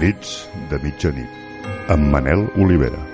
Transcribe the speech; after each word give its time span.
Crits 0.00 0.48
de 0.70 0.78
mitjanit, 0.80 1.28
amb 1.92 2.08
Manel 2.08 2.46
Olivera. 2.56 3.09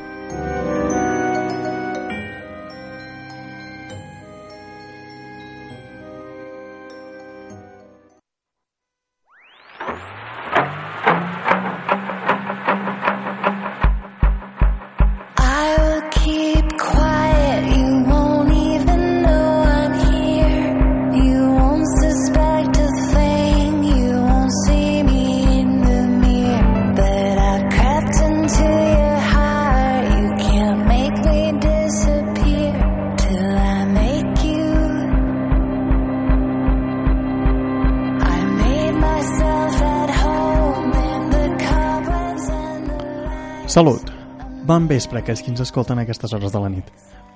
Vespre, 44.97 45.21
aquells 45.21 45.43
qui 45.45 45.53
ens 45.53 45.61
escolten 45.61 45.99
a 46.01 46.07
aquestes 46.07 46.33
hores 46.33 46.53
de 46.55 46.61
la 46.63 46.71
nit. 46.73 46.87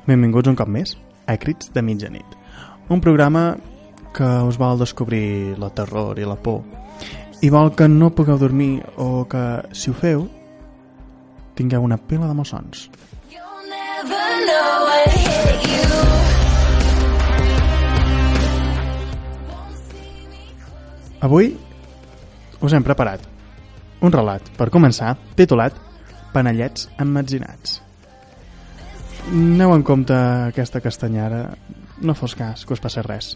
Benvinguts 0.06 0.48
un 0.48 0.56
cop 0.56 0.68
més 0.70 0.94
a 1.28 1.36
Crits 1.40 1.68
de 1.74 1.82
mitjanit. 1.84 2.36
Un 2.88 3.02
programa 3.04 3.58
que 4.16 4.28
us 4.48 4.56
vol 4.58 4.80
descobrir 4.80 5.58
la 5.60 5.68
terror 5.76 6.18
i 6.18 6.24
la 6.26 6.38
por 6.40 6.62
i 7.44 7.50
vol 7.52 7.70
que 7.76 7.88
no 7.88 8.10
pugueu 8.16 8.38
dormir 8.40 8.80
o 9.00 9.24
que, 9.28 9.42
si 9.72 9.90
ho 9.92 9.94
feu, 9.96 10.26
tingueu 11.56 11.84
una 11.84 11.96
pila 11.96 12.28
de 12.28 12.34
malsons. 12.36 12.88
You'll 13.32 13.68
never 13.68 14.24
know 14.48 14.88
what 14.88 15.12
hit 15.12 15.68
you. 15.68 15.88
Avui 21.28 21.52
us 22.60 22.72
hem 22.72 22.84
preparat 22.84 23.28
un 24.00 24.12
relat, 24.12 24.48
per 24.56 24.72
començar, 24.72 25.14
titulat 25.36 25.89
Panellets 26.34 26.88
emmetzinats. 26.98 27.80
Aneu 29.30 29.74
en 29.74 29.82
compte 29.86 30.14
aquesta 30.14 30.80
castanyara, 30.80 31.42
no 32.00 32.14
fos 32.14 32.34
cas 32.38 32.64
que 32.64 32.74
us 32.74 32.82
passi 32.82 33.02
res. 33.04 33.34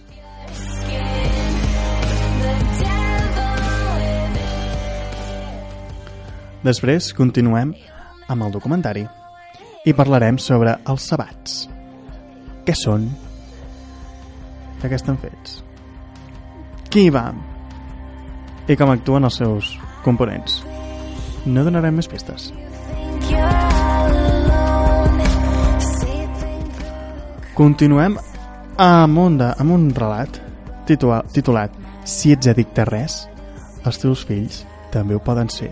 Després 6.65 7.11
continuem 7.13 7.75
amb 8.33 8.47
el 8.47 8.55
documentari 8.55 9.05
i 9.85 9.93
parlarem 9.93 10.39
sobre 10.41 10.79
els 10.89 11.11
sabats. 11.11 11.59
Què 12.65 12.73
són? 12.79 13.11
De 14.81 14.89
què 14.89 14.97
estan 14.97 15.21
fets? 15.21 15.59
Qui 16.89 17.05
hi 17.05 17.13
va? 17.13 17.27
I 18.65 18.79
com 18.81 18.95
actuen 18.95 19.29
els 19.29 19.37
seus 19.43 19.75
components? 20.07 20.63
No 21.45 21.67
donarem 21.67 22.01
més 22.01 22.09
pistes. 22.09 22.49
Continuem 27.55 28.17
amb 28.83 29.19
un, 29.23 29.37
de, 29.39 29.47
amb 29.63 29.71
un 29.71 29.87
relat 29.95 30.41
titua, 30.89 31.21
titulat 31.31 31.71
Si 32.05 32.33
ets 32.35 32.51
addicte 32.51 32.83
a 32.83 32.85
res, 32.89 33.15
els 33.87 34.01
teus 34.03 34.25
fills 34.27 34.65
també 34.93 35.15
ho 35.15 35.21
poden 35.23 35.49
ser. 35.49 35.71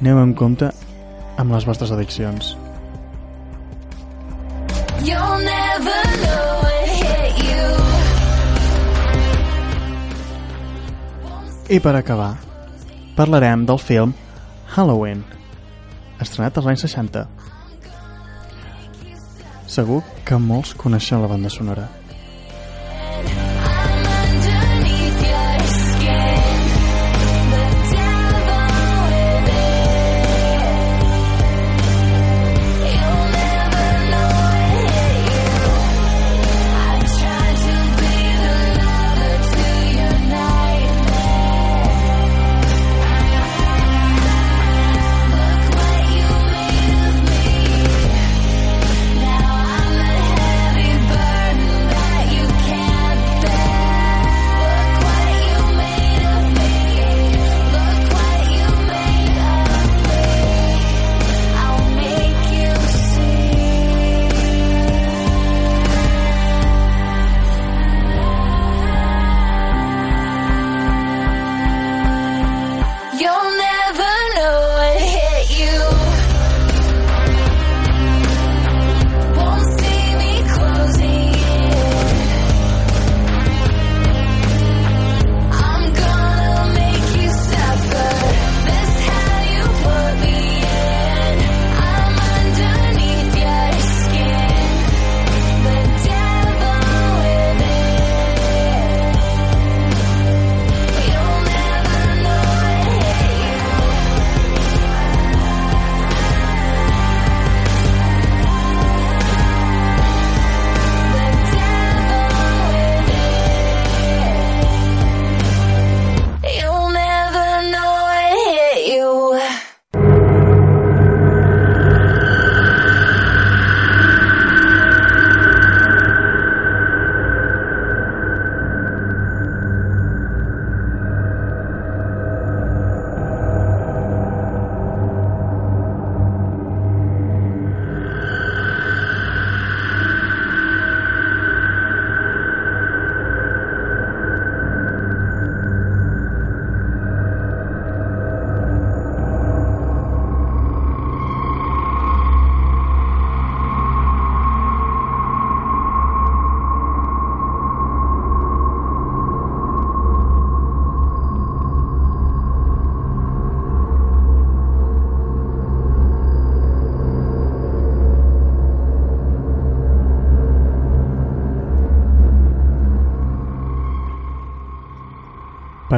Aneu 0.00 0.18
en 0.22 0.32
compte 0.34 0.70
amb 1.38 1.52
les 1.52 1.66
vostres 1.68 1.92
addiccions. 1.94 2.56
I 11.72 11.78
per 11.80 11.94
acabar, 12.00 12.32
parlarem 13.16 13.62
del 13.68 13.78
film 13.78 14.16
Halloween, 14.74 15.22
estrenat 16.26 16.58
als 16.58 16.70
anys 16.72 16.86
60. 16.86 17.26
Segur 19.72 20.02
que 20.28 20.38
molts 20.38 20.74
coneixen 20.78 21.22
la 21.22 21.30
banda 21.30 21.50
sonora. 21.52 21.88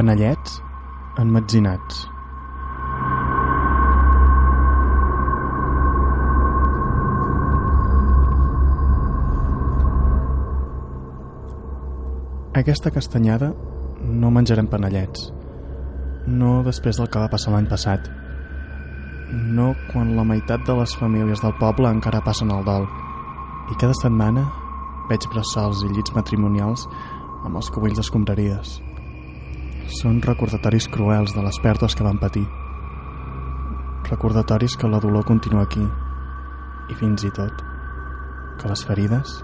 canellets 0.05 0.61
emmetzinats. 1.17 2.05
Aquesta 12.53 12.91
castanyada 12.93 13.49
no 14.05 14.29
menjarem 14.29 14.69
panellets. 14.69 15.31
No 16.27 16.61
després 16.63 16.99
del 17.01 17.09
que 17.09 17.19
va 17.19 17.31
passar 17.31 17.55
l'any 17.55 17.65
passat. 17.71 18.05
No 19.57 19.71
quan 19.89 20.13
la 20.15 20.23
meitat 20.23 20.67
de 20.69 20.77
les 20.77 20.93
famílies 21.01 21.41
del 21.41 21.57
poble 21.57 21.89
encara 21.89 22.21
passen 22.21 22.53
el 22.53 22.61
dol. 22.67 22.85
I 23.73 23.79
cada 23.81 23.97
setmana 23.97 24.45
veig 25.09 25.25
bressols 25.33 25.81
i 25.81 25.89
llits 25.95 26.13
matrimonials 26.13 26.85
amb 27.45 27.57
els 27.57 27.73
cubells 27.73 27.97
d'escombraries. 27.97 28.77
Són 29.85 30.17
recordatoris 30.25 30.87
cruels 30.89 31.35
de 31.35 31.43
les 31.45 31.57
pèrdues 31.61 31.93
que 31.93 32.03
van 32.05 32.17
patir. 32.17 32.41
Recordatoris 34.09 34.73
que 34.81 34.89
la 34.89 34.99
dolor 34.99 35.25
continua 35.29 35.61
aquí. 35.67 35.83
I 36.89 36.95
fins 36.97 37.23
i 37.25 37.29
tot 37.33 37.61
que 38.57 38.69
les 38.71 38.81
ferides 38.85 39.35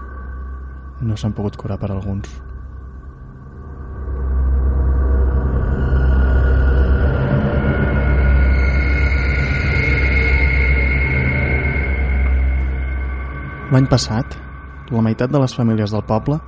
no 1.02 1.14
s'han 1.14 1.34
pogut 1.36 1.54
curar 1.56 1.78
per 1.78 1.92
alguns. 1.94 2.30
L'any 13.72 13.86
passat, 13.88 14.34
la 14.92 15.04
meitat 15.06 15.30
de 15.32 15.38
les 15.40 15.54
famílies 15.56 15.94
del 15.94 16.02
poble 16.04 16.40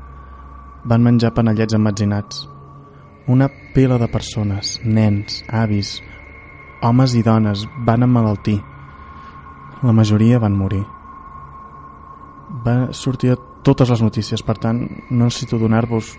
van 0.85 1.07
menjar 1.07 1.33
panellets 1.33 1.79
emmetzinats. 1.79 2.54
Una 3.27 3.49
pila 3.73 3.97
de 3.97 4.09
persones, 4.13 4.81
nens, 4.85 5.39
avis, 5.49 6.03
homes 6.85 7.15
i 7.17 7.23
dones, 7.25 7.63
van 7.87 8.05
emmalaltir. 8.05 8.59
La 9.83 9.95
majoria 9.97 10.39
van 10.43 10.53
morir. 10.53 10.83
Va 12.67 12.93
sortir 12.93 13.33
a 13.33 13.39
totes 13.65 13.89
les 13.89 14.03
notícies, 14.05 14.45
per 14.45 14.59
tant, 14.61 14.83
no 15.09 15.25
necessito 15.25 15.57
donar-vos 15.59 16.13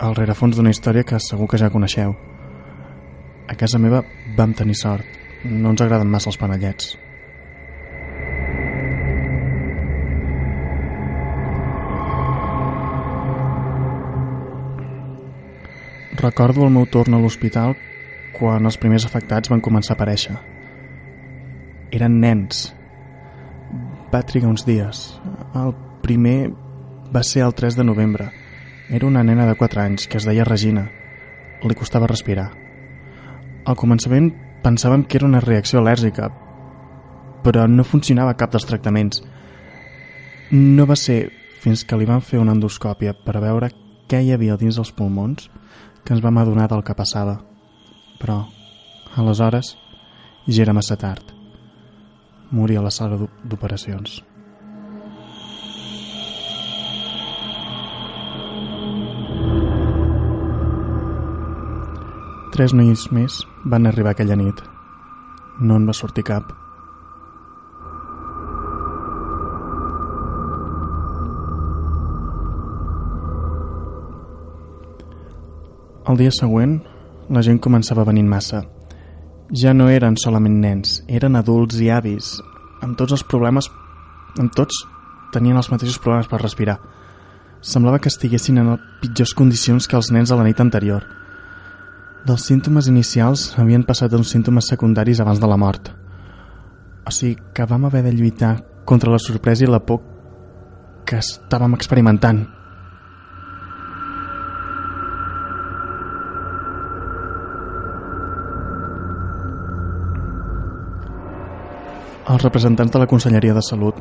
el 0.00 0.16
rerefons 0.16 0.56
d'una 0.56 0.72
història 0.72 1.04
que 1.04 1.20
segur 1.20 1.50
que 1.52 1.60
ja 1.60 1.68
coneixeu. 1.68 2.16
A 3.44 3.58
casa 3.60 3.78
meva 3.78 4.00
vam 4.38 4.56
tenir 4.56 4.78
sort. 4.80 5.04
No 5.44 5.74
ens 5.74 5.84
agraden 5.84 6.08
massa 6.08 6.32
els 6.32 6.40
panellets. 6.40 6.94
Recordo 16.20 16.66
el 16.66 16.72
meu 16.74 16.84
torn 16.84 17.14
a 17.16 17.18
l'hospital 17.22 17.70
quan 18.36 18.68
els 18.68 18.76
primers 18.76 19.06
afectats 19.08 19.48
van 19.48 19.62
començar 19.64 19.94
a 19.94 19.96
aparèixer. 19.96 20.34
Eren 21.96 22.18
nens. 22.20 22.74
Va 24.12 24.20
trigar 24.28 24.50
uns 24.50 24.66
dies. 24.68 25.00
El 25.56 25.72
primer 26.04 26.50
va 27.14 27.22
ser 27.24 27.46
el 27.46 27.54
3 27.56 27.78
de 27.78 27.86
novembre. 27.88 28.26
Era 28.90 29.06
una 29.06 29.22
nena 29.24 29.46
de 29.48 29.54
4 29.56 29.80
anys 29.80 30.04
que 30.12 30.20
es 30.20 30.26
deia 30.28 30.44
Regina. 30.44 30.90
Li 31.64 31.78
costava 31.78 32.10
respirar. 32.10 32.50
Al 33.64 33.78
començament 33.80 34.28
pensàvem 34.60 35.06
que 35.08 35.16
era 35.16 35.28
una 35.30 35.40
reacció 35.40 35.80
al·lèrgica, 35.80 36.28
però 37.40 37.64
no 37.64 37.86
funcionava 37.86 38.36
cap 38.36 38.52
dels 38.52 38.68
tractaments. 38.68 39.22
No 40.52 40.84
va 40.84 41.00
ser 41.00 41.30
fins 41.64 41.86
que 41.88 41.96
li 41.96 42.04
van 42.04 42.20
fer 42.20 42.44
una 42.44 42.52
endoscòpia 42.52 43.16
per 43.24 43.40
veure 43.40 43.72
què 44.10 44.20
hi 44.20 44.34
havia 44.36 44.60
dins 44.60 44.76
els 44.76 44.92
pulmons 44.92 45.48
que 46.04 46.14
ens 46.14 46.22
vam 46.24 46.38
adonar 46.38 46.68
del 46.72 46.82
que 46.84 46.94
passava. 46.94 47.38
Però, 48.20 48.38
aleshores, 49.16 49.74
ja 50.46 50.62
era 50.66 50.72
massa 50.76 50.96
tard. 50.96 51.32
Moria 52.50 52.80
a 52.80 52.82
la 52.88 52.90
sala 52.90 53.16
d'o- 53.20 53.30
d'operacions. 53.44 54.20
Tres 62.54 62.74
nois 62.76 63.06
més 63.14 63.36
van 63.72 63.86
arribar 63.88 64.12
aquella 64.14 64.36
nit. 64.36 64.58
No 65.60 65.76
en 65.80 65.86
va 65.88 65.94
sortir 65.96 66.24
cap. 66.30 66.50
El 76.10 76.18
dia 76.18 76.30
següent, 76.34 76.80
la 77.30 77.42
gent 77.46 77.60
començava 77.62 78.02
venint 78.08 78.26
massa. 78.26 78.64
Ja 79.54 79.70
no 79.76 79.86
eren 79.92 80.16
solament 80.18 80.56
nens, 80.58 80.96
eren 81.06 81.38
adults 81.38 81.78
i 81.78 81.90
avis, 81.94 82.32
amb 82.82 82.96
tots 82.98 83.14
els 83.14 83.22
problemes... 83.22 83.68
amb 84.40 84.50
tots 84.56 84.80
tenien 85.34 85.58
els 85.60 85.70
mateixos 85.70 86.00
problemes 86.02 86.26
per 86.26 86.40
respirar. 86.42 86.80
Semblava 87.62 88.00
que 88.02 88.10
estiguessin 88.10 88.58
en 88.58 88.74
pitjors 89.02 89.36
condicions 89.38 89.86
que 89.86 89.98
els 90.00 90.10
nens 90.10 90.32
de 90.32 90.38
la 90.40 90.48
nit 90.48 90.58
anterior. 90.58 91.06
Dels 92.26 92.46
símptomes 92.50 92.90
inicials 92.90 93.52
havien 93.60 93.86
passat 93.86 94.10
a 94.10 94.18
uns 94.18 94.34
símptomes 94.34 94.66
secundaris 94.72 95.22
abans 95.22 95.38
de 95.38 95.46
la 95.46 95.60
mort. 95.60 95.92
O 97.06 97.14
sigui 97.14 97.38
que 97.54 97.68
vam 97.70 97.86
haver 97.86 98.02
de 98.08 98.16
lluitar 98.16 98.56
contra 98.84 99.12
la 99.12 99.22
sorpresa 99.22 99.62
i 99.62 99.70
la 99.70 99.78
por 99.78 100.02
que 101.06 101.22
estàvem 101.22 101.78
experimentant. 101.78 102.48
Els 112.30 112.44
representants 112.44 112.92
de 112.94 112.98
la 113.02 113.08
Conselleria 113.10 113.54
de 113.56 113.62
Salut 113.66 113.96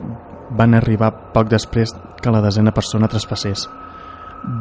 van 0.58 0.76
arribar 0.78 1.10
poc 1.34 1.48
després 1.50 1.96
que 2.22 2.34
la 2.34 2.42
desena 2.44 2.74
persona 2.76 3.10
traspassés. 3.10 3.64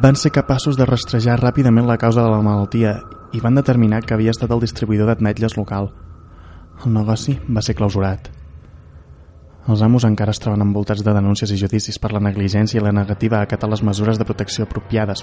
Van 0.01 0.17
ser 0.17 0.31
capaços 0.33 0.77
de 0.79 0.87
rastrejar 0.89 1.35
ràpidament 1.37 1.85
la 1.85 1.99
causa 2.01 2.23
de 2.23 2.31
la 2.31 2.41
malaltia 2.41 2.95
i 3.31 3.41
van 3.43 3.59
determinar 3.59 4.01
que 4.01 4.15
havia 4.15 4.33
estat 4.33 4.49
el 4.55 4.63
distribuïdor 4.63 5.11
d'ametlles 5.11 5.57
local. 5.59 5.91
El 6.83 6.95
negoci 6.95 7.37
va 7.45 7.61
ser 7.61 7.77
clausurat. 7.77 8.31
Els 9.69 9.83
amos 9.85 10.07
encara 10.07 10.33
es 10.33 10.41
troben 10.41 10.65
envoltats 10.65 11.05
de 11.05 11.13
denúncies 11.13 11.53
i 11.53 11.59
judicis 11.61 12.01
per 12.01 12.09
la 12.15 12.23
negligència 12.25 12.81
i 12.81 12.83
la 12.83 12.95
negativa 12.95 13.37
a 13.37 13.45
acatar 13.45 13.69
les 13.69 13.85
mesures 13.85 14.17
de 14.17 14.25
protecció 14.25 14.65
apropiades 14.65 15.21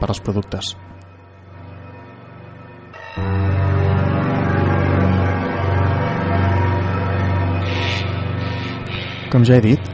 per 0.00 0.10
als 0.10 0.24
productes. 0.24 0.74
Com 9.34 9.42
ja 9.42 9.56
he 9.58 9.62
dit, 9.64 9.88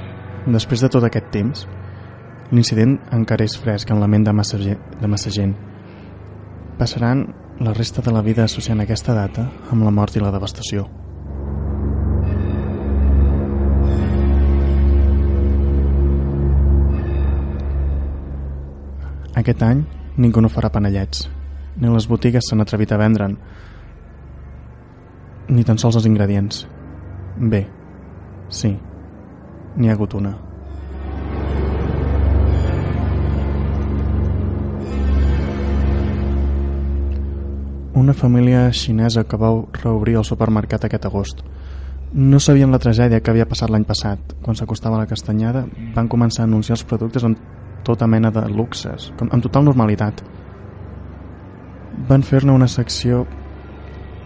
després 0.53 0.83
de 0.85 0.89
tot 0.93 1.01
aquest 1.07 1.31
temps, 1.33 1.63
l'incident 2.53 2.99
encara 3.17 3.47
és 3.49 3.55
fresc 3.57 3.89
en 3.89 3.97
la 3.97 4.09
ment 4.13 4.27
de 4.27 4.35
massa, 4.37 4.59
de 4.61 5.09
massa 5.09 5.31
gent. 5.33 5.55
Passaran 6.77 7.23
la 7.65 7.73
resta 7.73 8.05
de 8.05 8.13
la 8.13 8.21
vida 8.21 8.45
associant 8.45 8.83
aquesta 8.85 9.15
data 9.17 9.47
amb 9.73 9.87
la 9.87 9.93
mort 9.97 10.19
i 10.19 10.21
la 10.21 10.33
devastació. 10.35 10.85
Aquest 19.41 19.65
any 19.65 19.83
ningú 20.21 20.45
no 20.45 20.53
farà 20.53 20.69
panellets, 20.69 21.31
ni 21.81 21.89
les 21.89 22.11
botigues 22.13 22.45
s'han 22.45 22.61
atrevit 22.61 22.93
a 22.93 23.01
vendre'n, 23.01 23.41
ni 25.49 25.65
tan 25.65 25.81
sols 25.81 25.97
els 25.97 26.13
ingredients. 26.13 26.67
Bé, 27.41 27.65
sí, 28.53 28.77
n'hi 29.77 29.89
ha 29.89 29.93
hagut 29.93 30.15
una. 30.15 30.37
Una 38.00 38.15
família 38.15 38.71
xinesa 38.73 39.25
que 39.25 39.37
va 39.37 39.50
reobrir 39.83 40.17
el 40.17 40.25
supermercat 40.25 40.87
aquest 40.87 41.07
agost. 41.07 41.43
No 42.12 42.41
sabien 42.41 42.73
la 42.73 42.79
tragèdia 42.83 43.21
que 43.21 43.31
havia 43.31 43.47
passat 43.47 43.71
l'any 43.71 43.85
passat. 43.87 44.35
Quan 44.43 44.57
s'acostava 44.57 44.99
la 44.99 45.07
castanyada, 45.11 45.67
van 45.95 46.09
començar 46.09 46.43
a 46.43 46.49
anunciar 46.49 46.79
els 46.79 46.87
productes 46.87 47.27
amb 47.27 47.39
tota 47.85 48.07
mena 48.07 48.31
de 48.31 48.47
luxes, 48.49 49.12
amb 49.21 49.43
total 49.43 49.69
normalitat. 49.69 50.25
Van 52.09 52.23
fer-ne 52.23 52.57
una 52.57 52.69
secció 52.69 53.27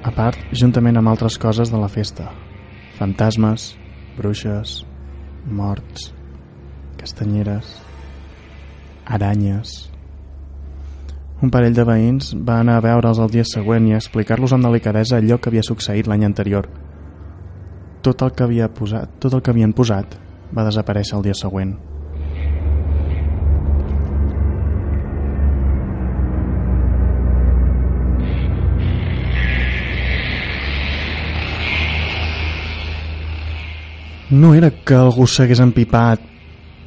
a 0.04 0.12
part, 0.12 0.38
juntament 0.52 1.00
amb 1.00 1.08
altres 1.08 1.38
coses 1.40 1.70
de 1.72 1.80
la 1.80 1.88
festa. 1.88 2.30
Fantasmes, 2.98 3.72
bruixes, 4.18 4.82
morts, 5.46 6.12
castanyeres, 7.00 7.80
aranyes... 9.04 9.90
Un 11.44 11.50
parell 11.52 11.74
de 11.76 11.84
veïns 11.84 12.30
va 12.48 12.60
anar 12.62 12.78
a 12.78 12.82
veure'ls 12.84 13.18
el 13.20 13.32
dia 13.32 13.44
següent 13.44 13.88
i 13.90 13.92
a 13.92 13.98
explicar-los 14.00 14.54
amb 14.56 14.64
delicadesa 14.64 15.18
allò 15.18 15.36
que 15.36 15.50
havia 15.50 15.64
succeït 15.66 16.08
l'any 16.08 16.24
anterior. 16.24 16.70
Tot 18.06 18.22
el 18.24 18.32
que 18.32 18.46
havia 18.46 18.70
posat, 18.72 19.18
tot 19.20 19.34
el 19.34 19.42
que 19.42 19.52
havien 19.52 19.74
posat 19.76 20.16
va 20.56 20.64
desaparèixer 20.64 21.18
el 21.18 21.26
dia 21.26 21.36
següent. 21.36 21.74
No 34.30 34.54
era 34.54 34.70
que 34.72 34.96
algú 34.96 35.26
s'hagués 35.28 35.60
empipat 35.60 36.22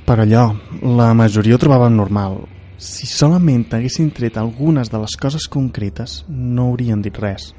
per 0.07 0.15
allò. 0.23 0.55
La 0.81 1.11
majoria 1.13 1.53
ho 1.53 1.61
trobàvem 1.61 1.93
normal. 1.93 2.39
Si 2.81 3.05
solament 3.05 3.67
haguessin 3.77 4.09
tret 4.09 4.39
algunes 4.41 4.89
de 4.89 4.97
les 4.97 5.13
coses 5.21 5.45
concretes, 5.45 6.23
no 6.27 6.71
haurien 6.71 7.01
dit 7.05 7.17
res. 7.21 7.51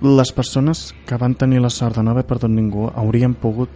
Les 0.00 0.32
persones 0.32 0.94
que 1.06 1.18
van 1.18 1.34
tenir 1.34 1.60
la 1.60 1.74
sort 1.74 1.98
de 1.98 2.06
no 2.06 2.14
haver 2.14 2.24
perdut 2.30 2.54
ningú 2.54 2.86
haurien 2.94 3.34
pogut 3.34 3.70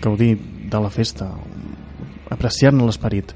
gaudir 0.00 0.38
de 0.70 0.80
la 0.80 0.90
festa, 0.90 1.32
apreciar-ne 2.30 2.86
l'esperit. 2.86 3.34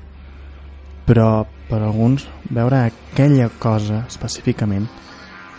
Però 1.07 1.47
per 1.69 1.83
alguns 1.83 2.29
veure 2.49 2.85
aquella 2.87 3.51
cosa 3.59 4.05
específicament 4.07 4.87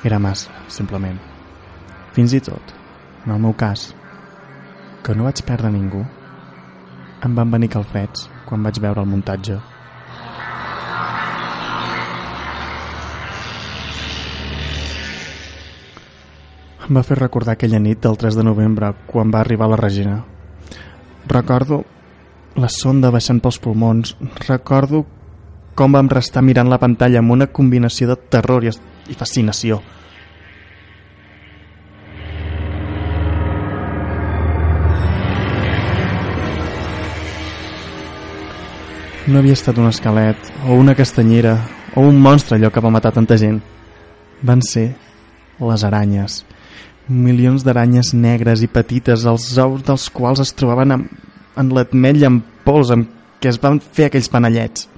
era 0.07 0.19
massa, 0.19 0.55
simplement. 0.71 1.19
Fins 2.15 2.33
i 2.33 2.39
tot, 2.39 2.77
en 3.25 3.35
el 3.35 3.43
meu 3.43 3.53
cas, 3.53 3.91
que 5.03 5.15
no 5.17 5.25
vaig 5.25 5.41
perdre 5.45 5.71
ningú, 5.73 6.03
em 7.25 7.35
van 7.37 7.51
venir 7.53 7.69
calfreds 7.73 8.27
quan 8.47 8.63
vaig 8.65 8.79
veure 8.81 9.01
el 9.01 9.09
muntatge. 9.09 9.57
Em 16.87 16.97
va 16.97 17.05
fer 17.07 17.15
recordar 17.19 17.53
aquella 17.55 17.79
nit 17.79 18.01
del 18.03 18.17
3 18.19 18.35
de 18.35 18.43
novembre 18.43 18.91
quan 19.07 19.31
va 19.31 19.39
arribar 19.41 19.69
la 19.71 19.79
Regina. 19.79 20.17
Recordo 21.29 21.83
la 22.59 22.67
sonda 22.67 23.13
baixant 23.13 23.39
pels 23.39 23.61
pulmons. 23.63 24.15
Recordo 24.47 25.05
com 25.75 25.95
vam 25.95 26.09
restar 26.11 26.43
mirant 26.43 26.69
la 26.69 26.81
pantalla 26.81 27.21
amb 27.21 27.31
una 27.31 27.47
combinació 27.47 28.09
de 28.09 28.17
terror 28.35 28.65
i 28.67 29.15
fascinació. 29.15 29.79
No 39.31 39.39
havia 39.39 39.55
estat 39.55 39.77
un 39.79 39.87
esquelet, 39.87 40.49
o 40.67 40.75
una 40.75 40.91
castanyera, 40.91 41.53
o 41.95 42.01
un 42.03 42.17
monstre 42.19 42.57
allò 42.57 42.67
que 42.67 42.81
va 42.83 42.89
matar 42.91 43.13
tanta 43.15 43.37
gent. 43.39 43.61
Van 44.43 44.59
ser 44.59 44.89
les 45.69 45.85
aranyes. 45.87 46.41
Milions 47.07 47.63
d'aranyes 47.63 48.11
negres 48.11 48.59
i 48.59 48.67
petites, 48.67 49.23
els 49.23 49.45
ous 49.55 49.85
dels 49.87 50.09
quals 50.11 50.43
es 50.43 50.51
trobaven 50.51 50.97
en, 50.97 51.05
en 51.55 51.71
l'atmetlla 51.71 52.27
en 52.27 52.41
pols 52.65 52.91
amb 52.91 53.07
què 53.39 53.53
es 53.53 53.61
van 53.63 53.79
fer 53.79 54.09
aquells 54.09 54.27
panellets. 54.33 54.89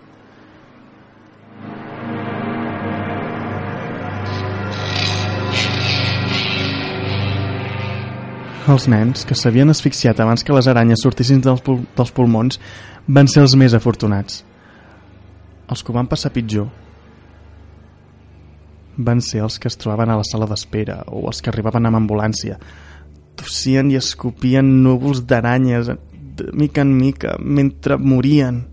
Els 8.64 8.86
nens, 8.88 9.28
que 9.28 9.36
s'havien 9.36 9.70
asfixiat 9.70 10.22
abans 10.24 10.42
que 10.42 10.56
les 10.56 10.70
aranyes 10.72 11.02
sortissin 11.04 11.42
dels, 11.44 11.62
pul 11.62 11.82
dels 11.98 12.14
pulmons, 12.16 12.58
van 13.08 13.28
ser 13.28 13.44
els 13.44 13.56
més 13.60 13.74
afortunats. 13.74 14.44
Els 15.68 15.84
que 15.84 15.92
ho 15.92 15.96
van 15.96 16.08
passar 16.08 16.32
pitjor 16.34 16.70
van 18.98 19.24
ser 19.26 19.42
els 19.42 19.58
que 19.58 19.68
es 19.68 19.78
trobaven 19.80 20.12
a 20.14 20.18
la 20.20 20.26
sala 20.28 20.46
d'espera 20.46 21.02
o 21.10 21.26
els 21.28 21.42
que 21.42 21.50
arribaven 21.50 21.88
amb 21.90 21.98
ambulància. 21.98 22.60
Tossien 23.36 23.90
i 23.92 23.98
escopien 23.98 24.68
núvols 24.84 25.24
d'aranyes 25.26 25.90
de 26.38 26.52
mica 26.54 26.86
en 26.86 26.94
mica 26.98 27.36
mentre 27.40 27.98
morien. 27.98 28.68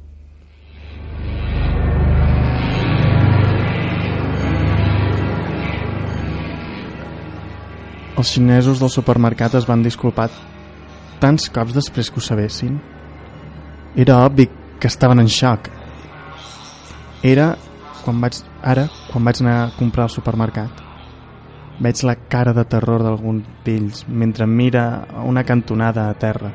Els 8.20 8.34
xinesos 8.36 8.82
del 8.82 8.92
supermercat 8.92 9.54
es 9.56 9.64
van 9.64 9.80
disculpar 9.80 10.28
tants 11.22 11.48
cops 11.48 11.72
després 11.72 12.10
que 12.12 12.20
ho 12.20 12.24
sabessin. 12.24 12.76
Era 13.96 14.24
obvi 14.24 14.48
que 14.78 14.86
estaven 14.86 15.18
en 15.18 15.28
xoc. 15.28 15.68
Era 17.22 17.56
quan 18.04 18.20
vaig, 18.22 18.38
ara, 18.62 18.86
quan 19.10 19.24
vaig 19.26 19.42
anar 19.42 19.56
a 19.64 19.70
comprar 19.76 20.06
al 20.06 20.14
supermercat. 20.14 20.70
Veig 21.80 22.04
la 22.06 22.14
cara 22.14 22.54
de 22.54 22.64
terror 22.64 23.02
d'algun 23.02 23.42
d'ells 23.64 24.04
mentre 24.06 24.46
mira 24.46 25.06
una 25.26 25.44
cantonada 25.44 26.08
a 26.08 26.14
terra. 26.14 26.52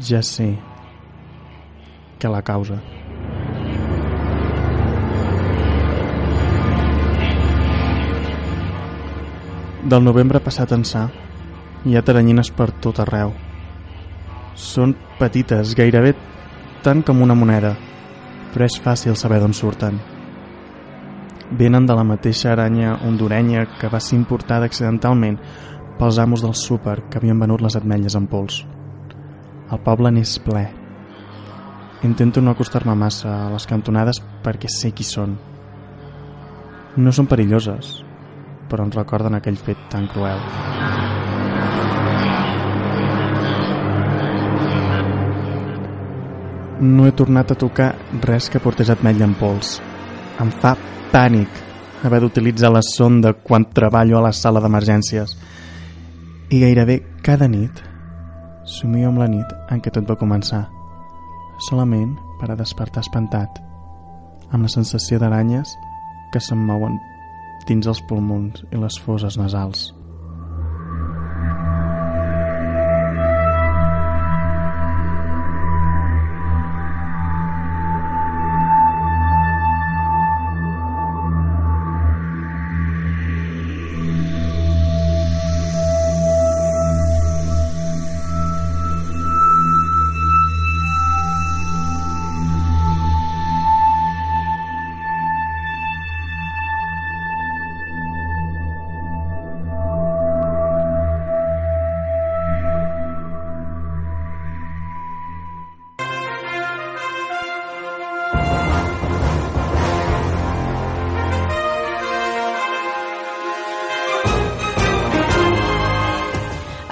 Ja 0.00 0.22
sé 0.22 0.56
que 2.18 2.28
la 2.28 2.42
causa. 2.42 2.80
Del 9.84 10.00
novembre 10.02 10.40
passat 10.40 10.72
ençà 10.72 11.10
hi 11.84 11.96
ha 11.98 12.02
taranyines 12.02 12.48
per 12.50 12.72
tot 12.80 13.02
arreu. 13.04 13.34
Són 14.54 14.94
petites, 15.18 15.74
gairebé 15.74 16.12
tant 16.84 17.02
com 17.02 17.22
una 17.24 17.34
moneda, 17.34 17.72
però 18.52 18.68
és 18.68 18.76
fàcil 18.78 19.16
saber 19.18 19.40
d'on 19.42 19.54
surten. 19.56 19.98
Venen 21.58 21.86
de 21.86 21.94
la 21.98 22.04
mateixa 22.06 22.52
aranya 22.52 22.94
hondurenya 23.02 23.66
que 23.80 23.90
va 23.90 24.00
ser 24.00 24.14
importada 24.16 24.68
accidentalment 24.70 25.40
pels 25.98 26.18
amos 26.22 26.42
del 26.42 26.54
súper 26.54 27.00
que 27.10 27.18
havien 27.18 27.40
venut 27.40 27.62
les 27.62 27.76
ametlles 27.76 28.14
en 28.14 28.28
pols. 28.30 28.62
El 29.72 29.82
poble 29.82 30.12
n'és 30.14 30.36
ple. 30.44 30.64
Intento 32.06 32.42
no 32.42 32.52
acostar-me 32.54 32.94
massa 32.94 33.32
a 33.46 33.50
les 33.54 33.66
cantonades 33.66 34.20
perquè 34.44 34.70
sé 34.70 34.92
qui 34.92 35.06
són. 35.08 35.34
No 36.96 37.10
són 37.10 37.26
perilloses, 37.26 37.96
però 38.70 38.86
ens 38.86 38.94
recorden 38.94 39.34
aquell 39.34 39.58
fet 39.58 39.88
tan 39.90 40.06
cruel. 40.12 41.03
No 46.80 47.06
he 47.06 47.12
tornat 47.14 47.52
a 47.52 47.58
tocar 47.58 47.92
res 48.24 48.48
que 48.50 48.60
portés 48.60 48.90
ametlla 48.90 49.28
en 49.28 49.34
pols. 49.38 49.78
Em 50.42 50.50
fa 50.50 50.74
pànic 51.12 51.62
haver 52.04 52.20
d'utilitzar 52.20 52.72
la 52.74 52.82
sonda 52.82 53.32
quan 53.46 53.68
treballo 53.70 54.18
a 54.18 54.24
la 54.26 54.32
sala 54.32 54.60
d'emergències. 54.60 55.36
I 56.50 56.60
gairebé 56.60 57.00
cada 57.22 57.48
nit 57.48 57.80
somio 58.64 59.08
amb 59.08 59.22
la 59.22 59.28
nit 59.28 59.54
en 59.70 59.80
què 59.80 59.92
tot 59.92 60.08
va 60.08 60.18
començar, 60.18 60.64
solament 61.68 62.16
per 62.40 62.50
a 62.50 62.58
despertar 62.58 63.04
espantat, 63.04 63.60
amb 64.50 64.66
la 64.66 64.72
sensació 64.72 65.20
d'aranyes 65.20 65.76
que 66.32 66.42
se'm 66.42 66.64
mouen 66.66 66.98
dins 67.68 67.86
els 67.86 68.02
pulmons 68.08 68.64
i 68.72 68.80
les 68.80 68.98
foses 69.00 69.38
nasals. 69.40 69.93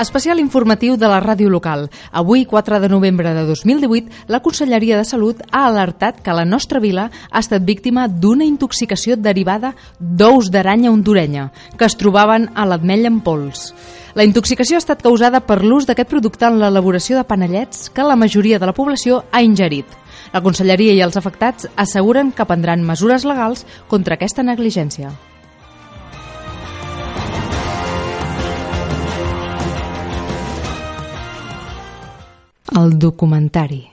Especial 0.03 0.41
informatiu 0.43 0.97
de 0.99 1.07
la 1.07 1.21
ràdio 1.23 1.47
local. 1.47 1.85
Avui, 2.11 2.43
4 2.45 2.81
de 2.83 2.89
novembre 2.91 3.31
de 3.37 3.45
2018, 3.47 4.27
la 4.27 4.41
Conselleria 4.43 4.97
de 4.99 5.05
Salut 5.07 5.45
ha 5.53 5.61
alertat 5.69 6.19
que 6.27 6.35
la 6.35 6.43
nostra 6.45 6.81
vila 6.83 7.05
ha 7.31 7.39
estat 7.39 7.63
víctima 7.63 8.09
d'una 8.09 8.43
intoxicació 8.43 9.15
derivada 9.15 9.77
d'ous 10.01 10.51
d'aranya 10.51 10.91
hondurenya 10.91 11.53
que 11.79 11.87
es 11.87 11.95
trobaven 11.95 12.51
a 12.59 12.67
l'atmella 12.67 13.15
en 13.15 13.23
pols. 13.23 13.71
La 14.19 14.27
intoxicació 14.27 14.75
ha 14.75 14.83
estat 14.83 15.07
causada 15.07 15.47
per 15.47 15.63
l'ús 15.63 15.87
d'aquest 15.87 16.11
producte 16.11 16.51
en 16.51 16.59
l'elaboració 16.59 17.21
de 17.21 17.29
panellets 17.31 17.87
que 17.95 18.03
la 18.03 18.19
majoria 18.19 18.59
de 18.59 18.67
la 18.67 18.75
població 18.75 19.23
ha 19.31 19.47
ingerit. 19.47 19.87
La 20.35 20.43
Conselleria 20.43 20.99
i 20.99 21.05
els 21.07 21.17
afectats 21.17 21.71
asseguren 21.77 22.35
que 22.35 22.49
prendran 22.51 22.83
mesures 22.83 23.23
legals 23.23 23.69
contra 23.87 24.19
aquesta 24.19 24.43
negligència. 24.43 25.15
El 32.75 32.99
documentari. 32.99 33.92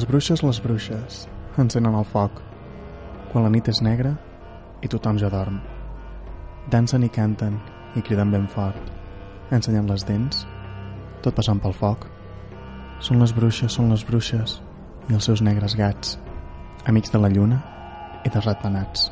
Les 0.00 0.08
bruixes, 0.08 0.40
les 0.40 0.58
bruixes, 0.64 1.16
encenen 1.60 1.92
el 1.98 2.06
foc. 2.08 2.38
Quan 3.28 3.44
la 3.44 3.50
nit 3.52 3.66
és 3.68 3.82
negra 3.84 4.14
i 4.80 4.88
tothom 4.88 5.18
ja 5.20 5.28
dorm. 5.28 5.58
Dansen 6.72 7.04
i 7.04 7.10
canten 7.12 7.58
i 8.00 8.00
criden 8.00 8.32
ben 8.32 8.46
fort, 8.48 8.80
ensenyant 9.52 9.92
les 9.92 10.06
dents, 10.08 10.46
tot 11.20 11.36
passant 11.36 11.60
pel 11.60 11.76
foc. 11.76 12.08
Són 13.04 13.20
les 13.20 13.36
bruixes, 13.36 13.76
són 13.76 13.92
les 13.92 14.08
bruixes 14.08 14.56
i 15.10 15.20
els 15.20 15.28
seus 15.28 15.44
negres 15.44 15.76
gats, 15.76 16.16
amics 16.88 17.12
de 17.12 17.20
la 17.20 17.28
lluna 17.36 17.60
i 18.24 18.32
dels 18.32 18.48
ratpenats. 18.48 19.10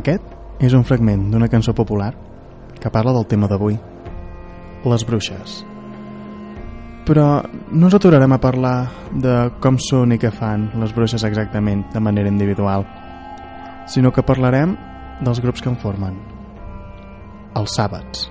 Aquest 0.00 0.62
és 0.64 0.72
un 0.76 0.84
fragment 0.88 1.26
d'una 1.32 1.48
cançó 1.52 1.74
popular 1.76 2.14
que 2.80 2.92
parla 2.92 3.12
del 3.12 3.26
tema 3.28 3.48
d'avui, 3.50 3.76
les 4.88 5.04
bruixes. 5.04 5.60
Però 7.04 7.26
no 7.72 7.88
ens 7.88 7.96
aturarem 7.98 8.32
a 8.32 8.40
parlar 8.40 8.74
de 9.12 9.36
com 9.60 9.76
són 9.90 10.14
i 10.16 10.20
què 10.20 10.32
fan 10.32 10.70
les 10.80 10.94
bruixes 10.96 11.26
exactament 11.28 11.84
de 11.92 12.00
manera 12.00 12.32
individual, 12.32 12.86
sinó 13.90 14.12
que 14.14 14.24
parlarem 14.24 14.76
dels 15.20 15.44
grups 15.44 15.60
que 15.60 15.72
en 15.72 15.80
formen. 15.80 16.20
Els 17.60 17.76
sàbats. 17.76 18.30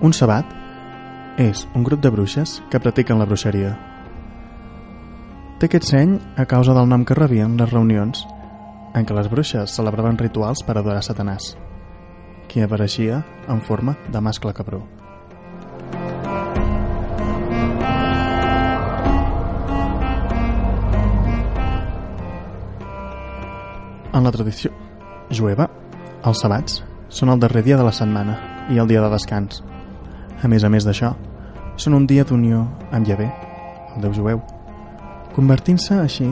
Un 0.00 0.14
sabat 0.16 0.48
és 1.36 1.66
un 1.76 1.82
grup 1.84 2.00
de 2.00 2.08
bruixes 2.08 2.54
que 2.72 2.78
practiquen 2.80 3.18
la 3.20 3.26
bruixeria. 3.28 3.74
Té 5.60 5.68
aquest 5.68 5.90
seny 5.90 6.14
a 6.40 6.46
causa 6.48 6.72
del 6.72 6.88
nom 6.88 7.04
que 7.04 7.16
rebien 7.18 7.58
les 7.60 7.68
reunions 7.68 8.22
en 8.96 9.04
què 9.04 9.12
les 9.12 9.28
bruixes 9.28 9.76
celebraven 9.76 10.16
rituals 10.16 10.64
per 10.64 10.78
adorar 10.80 11.02
Satanàs, 11.04 11.52
qui 12.48 12.64
apareixia 12.64 13.20
en 13.52 13.60
forma 13.60 13.98
de 14.08 14.24
mascle 14.24 14.56
cabró. 14.56 14.80
En 24.16 24.24
la 24.24 24.32
tradició 24.32 24.72
jueva, 25.28 25.68
els 26.24 26.40
sabats 26.40 26.80
són 27.12 27.36
el 27.36 27.44
darrer 27.44 27.68
dia 27.68 27.76
de 27.76 27.84
la 27.84 27.92
setmana 27.92 28.40
i 28.72 28.80
el 28.80 28.88
dia 28.88 29.04
de 29.04 29.12
descans. 29.12 29.60
A 30.40 30.48
més 30.48 30.64
a 30.64 30.70
més 30.72 30.86
d'això, 30.88 31.12
són 31.76 31.94
un 31.96 32.06
dia 32.08 32.24
d'unió 32.24 32.62
amb 32.92 33.08
Yahvé, 33.08 33.26
el 33.96 34.04
déu 34.04 34.14
jueu, 34.16 34.40
convertint-se 35.36 35.98
així 36.00 36.28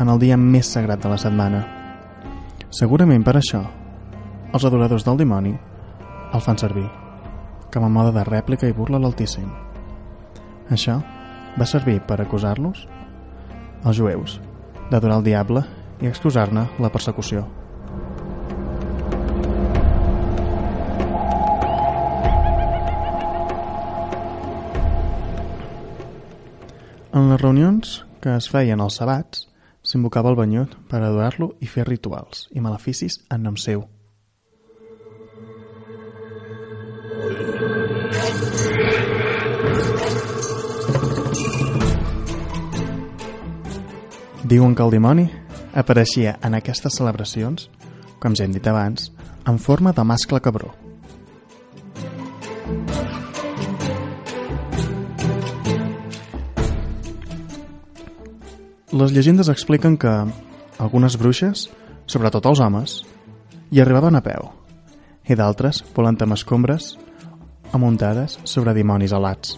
en 0.00 0.08
el 0.08 0.20
dia 0.22 0.38
més 0.40 0.70
sagrat 0.72 1.02
de 1.02 1.10
la 1.12 1.18
setmana. 1.20 1.60
Segurament 2.72 3.24
per 3.26 3.36
això, 3.36 3.60
els 4.54 4.64
adoradors 4.64 5.04
del 5.04 5.20
dimoni 5.20 5.52
el 6.32 6.44
fan 6.44 6.58
servir, 6.58 6.86
com 7.74 7.84
a 7.84 7.92
mode 7.92 8.14
de 8.16 8.24
rèplica 8.26 8.68
i 8.70 8.74
burla 8.74 9.00
l'Altíssim. 9.02 9.48
Això 10.70 11.00
va 11.58 11.66
servir 11.66 11.98
per 12.06 12.20
acusar-los, 12.22 12.86
els 13.84 13.96
jueus, 13.98 14.38
d'adorar 14.90 15.20
el 15.20 15.26
diable 15.26 15.64
i 16.00 16.08
excusar-ne 16.08 16.68
la 16.78 16.92
persecució. 16.94 17.44
En 27.20 27.26
les 27.28 27.40
reunions 27.40 27.88
que 28.24 28.32
es 28.32 28.46
feien 28.48 28.80
als 28.80 28.94
sabats, 28.96 29.42
s'invocava 29.84 30.30
el 30.32 30.38
banyut 30.38 30.72
per 30.88 31.02
adorar-lo 31.04 31.50
i 31.60 31.66
fer 31.68 31.84
rituals 31.84 32.46
i 32.56 32.62
maleficis 32.64 33.18
en 33.28 33.44
nom 33.44 33.58
seu. 33.60 33.82
Diuen 44.48 44.72
que 44.74 44.86
el 44.86 44.96
dimoni 44.96 45.28
apareixia 45.76 46.38
en 46.40 46.56
aquestes 46.56 46.96
celebracions, 46.96 47.68
com 48.18 48.32
ja 48.32 48.48
hem 48.48 48.56
dit 48.56 48.72
abans, 48.72 49.12
en 49.44 49.60
forma 49.60 49.92
de 49.92 50.08
mascle 50.08 50.40
cabró. 50.40 50.72
Les 59.00 59.14
llegendes 59.16 59.48
expliquen 59.48 59.94
que 59.96 60.10
algunes 60.76 61.14
bruixes, 61.16 61.62
sobretot 62.04 62.44
els 62.50 62.60
homes, 62.60 62.98
hi 63.72 63.80
arribaven 63.80 64.18
a 64.18 64.20
peu 64.20 64.50
i 65.24 65.36
d'altres 65.40 65.78
volant 65.96 66.18
amb 66.20 66.36
escombres 66.36 66.90
amuntades 67.72 68.36
sobre 68.44 68.74
dimonis 68.76 69.14
alats. 69.16 69.56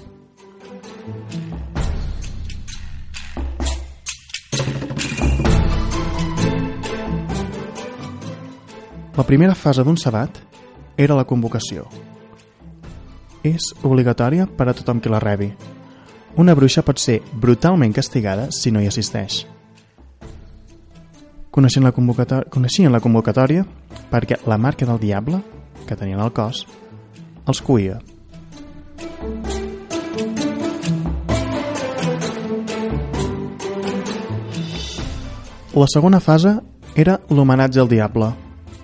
La 9.19 9.27
primera 9.27 9.59
fase 9.59 9.83
d'un 9.83 9.99
sabat 9.99 10.39
era 10.95 11.19
la 11.19 11.27
convocació. 11.27 11.89
És 13.43 13.73
obligatòria 13.83 14.47
per 14.47 14.71
a 14.71 14.79
tothom 14.79 15.03
qui 15.03 15.11
la 15.11 15.19
rebi. 15.19 15.51
Una 16.37 16.55
bruixa 16.57 16.81
pot 16.81 16.97
ser 16.97 17.19
brutalment 17.37 17.93
castigada 17.93 18.47
si 18.57 18.71
no 18.73 18.81
hi 18.81 18.87
assisteix. 18.89 19.43
Coneixien 21.53 21.85
la, 21.85 21.93
convocatòria, 21.93 22.49
coneixien 22.49 22.93
la 22.93 23.03
convocatòria 23.05 23.67
perquè 24.09 24.39
la 24.49 24.57
marca 24.57 24.89
del 24.89 25.01
diable, 25.03 25.43
que 25.85 25.97
tenien 25.97 26.23
al 26.25 26.33
cos, 26.33 26.65
els 27.45 27.61
cuia. 27.61 27.99
La 35.73 35.89
segona 35.89 36.21
fase 36.21 36.55
era 36.97 37.19
l'homenatge 37.29 37.81
al 37.81 37.93
diable. 37.93 38.33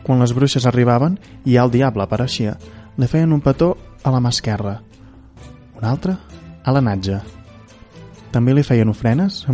Quan 0.04 0.20
les 0.20 0.36
bruixes 0.36 0.68
arribaven 0.68 1.16
i 1.48 1.56
el 1.56 1.72
diable 1.72 2.04
apareixia, 2.04 2.58
li 2.96 3.08
feien 3.08 3.32
un 3.32 3.40
petó 3.40 3.74
a 4.04 4.12
la 4.12 4.20
mà 4.20 4.32
esquerra, 4.36 4.78
un 5.76 5.84
altre 5.84 6.16
a 6.64 6.72
la 6.72 6.84
natja. 6.84 7.22
També 8.32 8.52
li 8.54 8.64
feien 8.66 8.90
ofrenes 8.92 9.44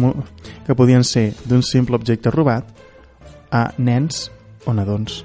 que 0.67 0.75
podien 0.75 1.05
ser 1.05 1.33
d'un 1.47 1.63
simple 1.63 1.97
objecte 1.97 2.33
robat 2.35 2.67
a 3.55 3.69
nens 3.79 4.31
o 4.67 4.75
nadons. 4.75 5.23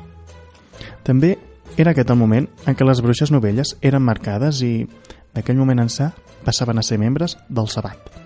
També 1.04 1.38
era 1.78 1.92
aquest 1.96 2.12
el 2.12 2.20
moment 2.20 2.48
en 2.68 2.76
què 2.76 2.86
les 2.86 3.02
bruixes 3.02 3.32
novelles 3.34 3.76
eren 3.82 4.06
marcades 4.06 4.62
i, 4.66 4.86
d'aquell 5.34 5.58
moment 5.58 5.82
ençà, 5.86 6.12
passaven 6.46 6.80
a 6.80 6.86
ser 6.86 7.00
membres 7.02 7.38
del 7.50 7.70
sabat. 7.72 8.20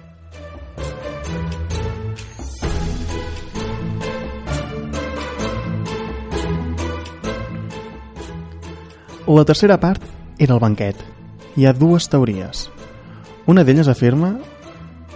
La 9.23 9.45
tercera 9.47 9.79
part 9.79 10.03
era 10.37 10.53
el 10.57 10.59
banquet. 10.59 10.97
Hi 11.55 11.63
ha 11.65 11.71
dues 11.71 12.09
teories. 12.11 12.67
Una 13.47 13.63
d'elles 13.63 13.87
afirma 13.87 14.33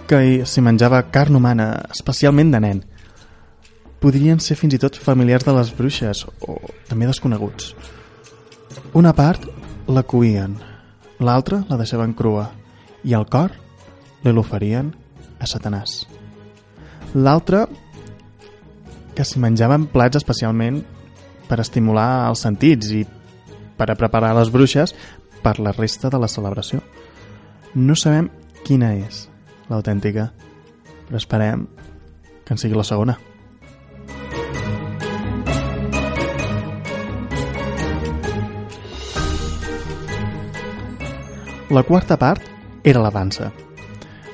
que 0.08 0.46
s'hi 0.48 0.62
menjava 0.64 1.02
carn 1.12 1.36
humana, 1.36 1.68
especialment 1.92 2.50
de 2.54 2.60
nen. 2.64 2.80
Podrien 4.00 4.40
ser 4.40 4.56
fins 4.56 4.72
i 4.72 4.80
tot 4.80 4.96
familiars 4.96 5.44
de 5.44 5.52
les 5.52 5.72
bruixes 5.76 6.24
o 6.40 6.56
també 6.88 7.08
desconeguts. 7.10 7.74
Una 8.96 9.12
part 9.12 9.44
la 9.88 10.04
cuien, 10.08 10.56
l'altra 11.20 11.60
la 11.68 11.76
deixaven 11.76 12.16
crua 12.16 12.46
i 13.04 13.12
el 13.18 13.28
cor 13.28 13.52
li 14.24 14.32
l'oferien 14.32 14.94
a 15.38 15.46
Satanàs. 15.50 16.00
L'altra 17.14 17.66
que 19.14 19.26
s'hi 19.28 19.44
menjaven 19.44 19.88
plats 19.92 20.22
especialment 20.22 20.82
per 21.48 21.60
estimular 21.60 22.28
els 22.30 22.48
sentits 22.48 22.94
i 22.96 23.04
per 23.78 23.92
a 23.92 23.98
preparar 23.98 24.36
les 24.38 24.52
bruixes 24.52 24.94
per 25.42 25.58
la 25.60 25.74
resta 25.76 26.08
de 26.08 26.20
la 26.20 26.30
celebració. 26.32 26.80
No 27.74 27.96
sabem 27.96 28.30
quina 28.64 28.94
és 28.96 29.26
l'autèntica, 29.68 30.30
però 31.08 31.20
esperem 31.20 31.66
que 32.44 32.54
en 32.54 32.60
sigui 32.60 32.76
la 32.76 32.86
segona. 32.86 33.18
La 41.68 41.82
quarta 41.84 42.16
part 42.16 42.42
era 42.82 43.02
la 43.04 43.10
dansa. 43.12 43.50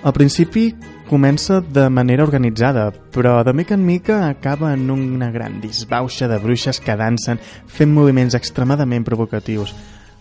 Al 0.04 0.12
principi 0.14 0.68
comença 1.08 1.60
de 1.60 1.88
manera 1.90 2.22
organitzada, 2.22 2.92
però 2.92 3.42
de 3.44 3.52
mica 3.52 3.74
en 3.74 3.84
mica 3.84 4.28
acaba 4.28 4.72
en 4.72 4.90
una 4.90 5.30
gran 5.30 5.60
disbauxa 5.60 6.28
de 6.28 6.38
bruixes 6.38 6.80
que 6.80 6.96
dansen 6.96 7.40
fent 7.66 7.90
moviments 7.92 8.38
extremadament 8.38 9.04
provocatius 9.04 9.74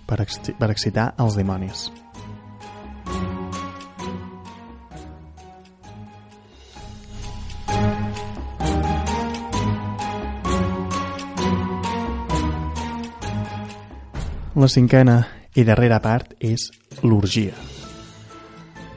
per, 0.08 0.26
per 0.58 0.72
excitar 0.72 1.14
els 1.20 1.38
dimonis. 1.38 1.92
La 14.64 14.70
cinquena 14.72 15.18
i 15.60 15.66
darrera 15.68 15.98
part 16.00 16.38
és 16.40 16.70
l'orgia. 17.04 17.52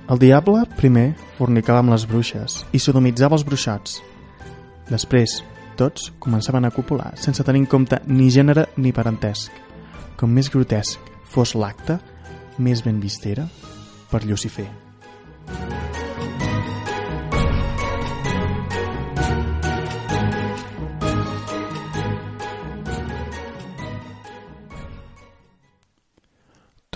El 0.07 0.21
diable 0.23 0.61
primer 0.79 1.17
fornicava 1.41 1.81
amb 1.83 1.91
les 1.91 2.05
bruixes 2.07 2.61
i 2.71 2.79
sodomitzava 2.79 3.35
els 3.35 3.43
bruixots. 3.49 3.97
Després, 4.87 5.41
tots 5.75 6.13
començaven 6.23 6.69
a 6.69 6.71
copular 6.71 7.17
sense 7.19 7.43
tenir 7.43 7.65
en 7.65 7.71
compte 7.73 7.99
ni 8.07 8.31
gènere 8.31 8.69
ni 8.77 8.95
parentesc. 8.95 9.51
Com 10.15 10.31
més 10.39 10.53
grotesc 10.55 11.11
fos 11.35 11.57
l'acte, 11.59 11.99
més 12.63 12.87
ben 12.87 13.03
vist 13.03 13.27
era 13.27 13.51
per 14.13 14.23
Lucifer. 14.23 14.71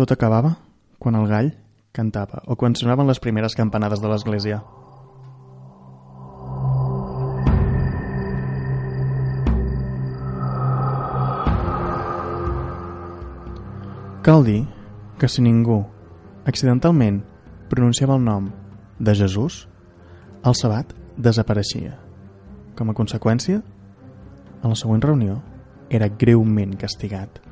Tot 0.00 0.14
acabava 0.14 0.54
quan 0.96 1.12
el 1.18 1.26
gall 1.28 1.50
cantava 1.92 2.38
o 2.48 2.54
quan 2.56 2.72
sonaven 2.72 3.04
les 3.04 3.18
primeres 3.20 3.52
campanades 3.52 4.00
de 4.00 4.08
l'església. 4.08 4.62
Cal 14.24 14.48
dir 14.48 14.62
que 15.20 15.28
si 15.28 15.44
ningú 15.44 15.82
accidentalment 16.48 17.20
pronunciava 17.68 18.16
el 18.16 18.24
nom 18.24 18.48
de 18.96 19.18
Jesús, 19.20 19.66
el 20.40 20.56
sabat 20.56 20.96
desapareixia. 21.20 21.92
Com 22.72 22.88
a 22.88 22.96
conseqüència, 22.96 23.60
a 24.64 24.64
la 24.64 24.80
següent 24.80 25.04
reunió 25.04 25.42
era 25.92 26.08
greument 26.08 26.72
castigat. 26.80 27.49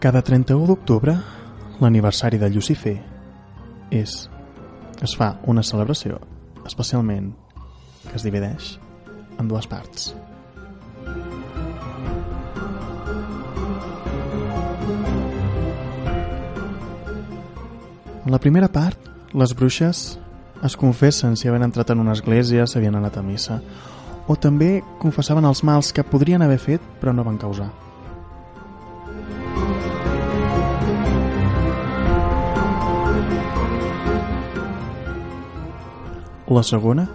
Cada 0.00 0.22
31 0.22 0.64
d'octubre, 0.64 1.12
l'aniversari 1.76 2.38
de 2.40 2.48
Lucifer, 2.48 2.94
és, 3.92 4.14
es 5.04 5.12
fa 5.12 5.34
una 5.44 5.60
celebració 5.60 6.16
especialment 6.64 7.26
que 8.06 8.14
es 8.16 8.24
divideix 8.24 8.70
en 9.36 9.50
dues 9.50 9.68
parts. 9.68 10.14
En 18.24 18.32
la 18.32 18.40
primera 18.40 18.72
part, 18.72 18.96
les 19.36 19.52
bruixes 19.52 20.02
es 20.64 20.78
confessen 20.80 21.36
si 21.36 21.52
havien 21.52 21.68
entrat 21.68 21.92
en 21.92 22.00
una 22.00 22.16
església, 22.16 22.64
si 22.64 22.80
havien 22.80 22.96
anat 22.96 23.20
a 23.20 23.26
missa, 23.28 23.60
o 24.24 24.40
també 24.40 24.78
confessaven 25.04 25.44
els 25.44 25.60
mals 25.60 25.92
que 25.92 26.08
podrien 26.08 26.40
haver 26.40 26.60
fet 26.70 26.90
però 27.04 27.12
no 27.12 27.28
van 27.28 27.36
causar. 27.36 27.68
La 36.50 36.64
segona 36.64 37.08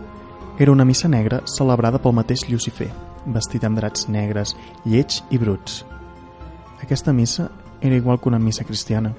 era 0.57 0.71
una 0.71 0.85
missa 0.85 1.09
negra 1.11 1.41
celebrada 1.43 1.99
pel 1.99 2.13
mateix 2.15 2.45
Lucifer, 2.47 2.85
vestit 3.27 3.65
amb 3.67 3.75
drats 3.75 4.05
negres, 4.07 4.53
lleig 4.87 5.17
i 5.27 5.35
bruts. 5.41 5.81
Aquesta 6.79 7.11
missa 7.11 7.49
era 7.81 7.97
igual 7.99 8.15
que 8.21 8.29
una 8.31 8.39
missa 8.39 8.63
cristiana. 8.63 9.11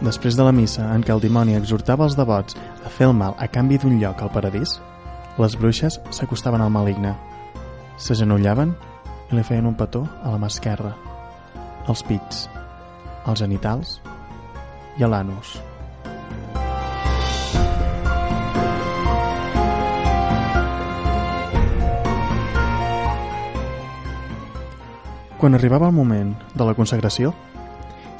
Després 0.00 0.40
de 0.40 0.48
la 0.48 0.56
missa 0.56 0.88
en 0.94 1.04
què 1.04 1.12
el 1.12 1.20
dimoni 1.20 1.58
exhortava 1.60 2.08
els 2.08 2.16
devots 2.16 2.56
a 2.80 2.88
fer 2.88 3.10
el 3.10 3.14
mal 3.20 3.36
a 3.36 3.50
canvi 3.58 3.76
d'un 3.76 4.00
lloc 4.00 4.24
al 4.24 4.32
paradís, 4.32 4.78
les 5.36 5.60
bruixes 5.60 6.00
s'acostaven 6.08 6.64
al 6.64 6.72
maligne, 6.72 7.12
s'agenollaven 8.00 8.72
i 9.28 9.36
li 9.36 9.44
feien 9.44 9.68
un 9.68 9.76
petó 9.76 10.06
a 10.24 10.32
la 10.32 10.40
mà 10.40 10.48
esquerra, 10.48 10.96
als 11.86 12.02
pits, 12.04 12.48
als 13.24 13.40
genitals 13.40 13.98
i 14.98 15.06
l'anus. 15.06 15.58
Quan 25.40 25.56
arribava 25.56 25.88
el 25.88 25.96
moment 25.96 26.34
de 26.52 26.64
la 26.68 26.74
consagració, 26.76 27.32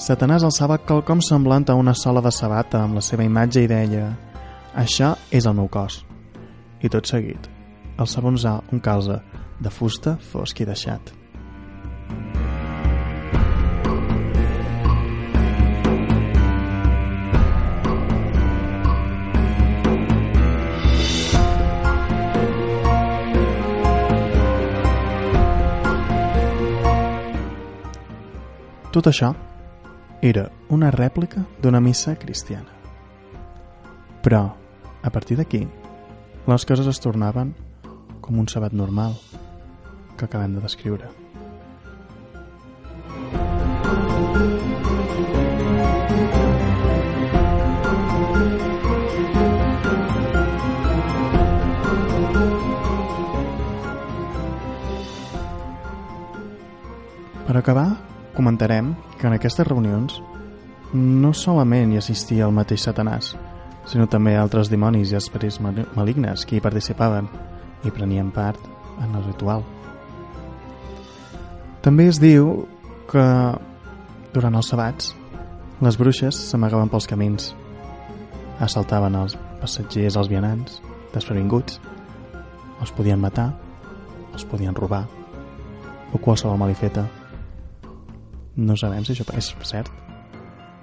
Satanàs 0.01 0.47
alçava 0.47 0.79
quelcom 0.81 1.21
semblant 1.21 1.69
a 1.69 1.77
una 1.77 1.93
sola 1.93 2.23
de 2.25 2.33
sabata 2.33 2.81
amb 2.81 2.97
la 2.97 3.05
seva 3.05 3.27
imatge 3.29 3.67
i 3.67 3.69
deia 3.69 4.07
«Això 4.73 5.13
és 5.29 5.45
el 5.45 5.59
meu 5.61 5.69
cos». 5.69 6.01
I 6.81 6.89
tot 6.89 7.05
seguit, 7.05 7.51
sabonsà 8.09 8.63
un 8.73 8.81
calze 8.81 9.21
de 9.61 9.69
fusta 9.69 10.17
fosc 10.33 10.65
i 10.65 10.65
deixat. 10.65 11.20
Tot 28.91 29.07
això 29.07 29.29
era 30.21 30.49
una 30.75 30.89
rèplica 30.91 31.45
d'una 31.63 31.79
missa 31.79 32.17
cristiana. 32.19 32.73
Però, 34.25 34.41
a 35.03 35.11
partir 35.15 35.37
d'aquí, 35.39 35.61
les 36.51 36.67
coses 36.67 36.91
es 36.91 36.99
tornaven 36.99 37.55
com 38.21 38.43
un 38.43 38.51
sabat 38.51 38.75
normal 38.75 39.15
que 40.19 40.27
acabem 40.27 40.59
de 40.59 40.67
descriure. 40.67 41.07
Per 57.47 57.57
acabar, 57.57 58.10
comentarem 58.41 58.95
que 59.21 59.29
en 59.29 59.37
aquestes 59.37 59.69
reunions 59.69 60.17
no 60.97 61.35
solament 61.37 61.93
hi 61.93 62.01
assistia 62.01 62.47
el 62.49 62.57
mateix 62.57 62.87
Satanàs, 62.87 63.35
sinó 63.85 64.07
també 64.09 64.33
altres 64.37 64.71
dimonis 64.73 65.13
i 65.13 65.19
esperits 65.19 65.61
malignes 65.61 66.47
que 66.49 66.57
hi 66.57 66.65
participaven 66.65 67.29
i 67.85 67.93
prenien 67.93 68.33
part 68.33 68.65
en 69.05 69.13
el 69.13 69.27
ritual. 69.27 69.65
També 71.85 72.09
es 72.09 72.21
diu 72.21 72.65
que 73.13 73.27
durant 74.33 74.57
els 74.57 74.73
sabats 74.73 75.15
les 75.85 75.97
bruixes 76.01 76.41
s'amagaven 76.51 76.91
pels 76.93 77.09
camins, 77.09 77.53
assaltaven 78.61 79.21
els 79.21 79.37
passatgers, 79.61 80.17
els 80.17 80.33
vianants, 80.33 80.81
desprevinguts, 81.13 81.81
els 82.81 82.93
podien 82.97 83.21
matar, 83.21 83.51
els 84.33 84.45
podien 84.49 84.77
robar 84.77 85.07
o 86.13 86.19
qualsevol 86.19 86.61
malifeta. 86.61 87.09
No 88.61 88.77
sabem 88.77 89.01
si 89.09 89.15
això 89.15 89.25
és 89.41 89.47
cert, 89.65 89.89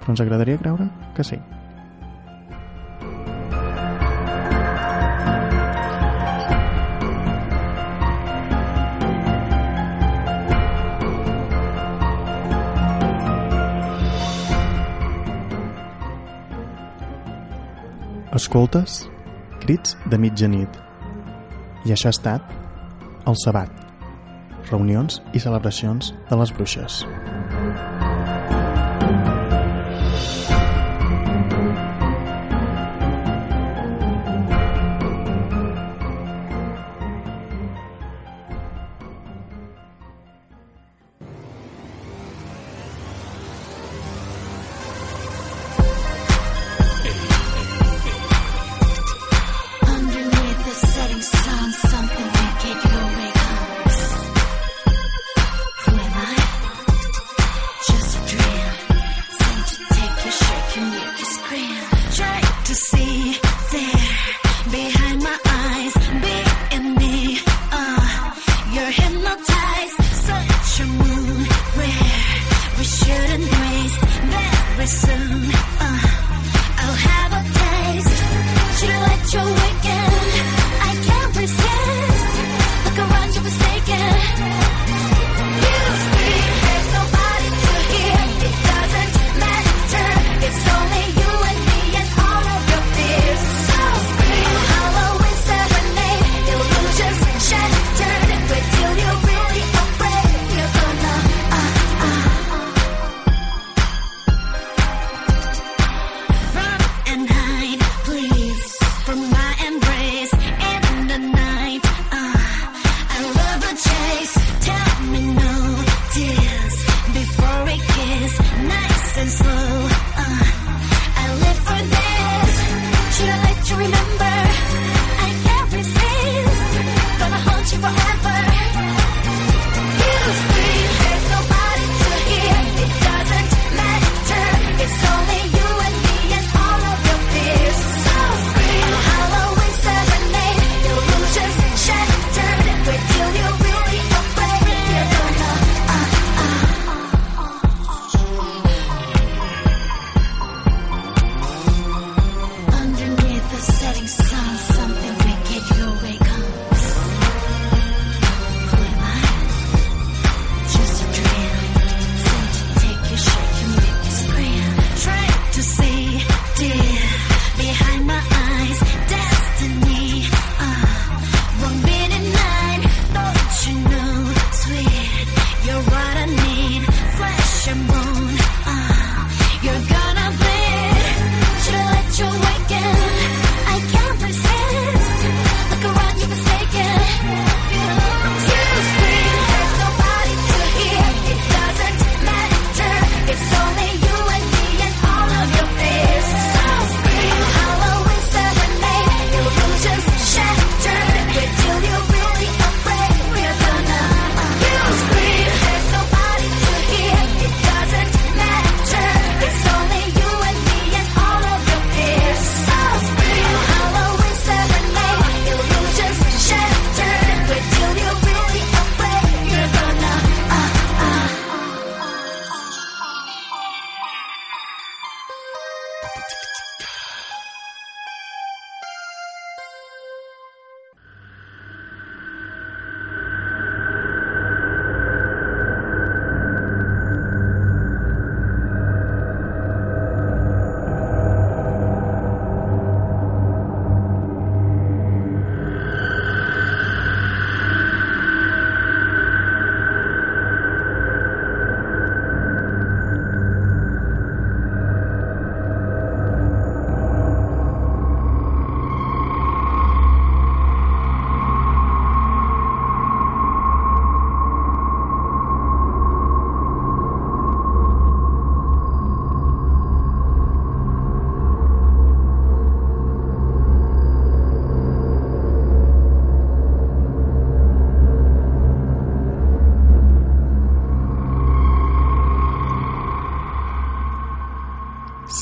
però 0.00 0.10
ens 0.10 0.20
agradaria 0.24 0.58
creure 0.58 0.88
que 1.14 1.22
sí. 1.22 1.38
Escoltes 18.34 19.04
crits 19.62 19.94
de 20.10 20.18
mitjanit. 20.18 20.82
I 21.86 21.94
això 21.94 22.10
ha 22.10 22.16
estat 22.16 22.54
el 23.30 23.38
sabat, 23.38 23.70
reunions 24.70 25.22
i 25.30 25.42
celebracions 25.46 26.10
de 26.30 26.42
les 26.42 26.54
bruixes. 26.58 27.04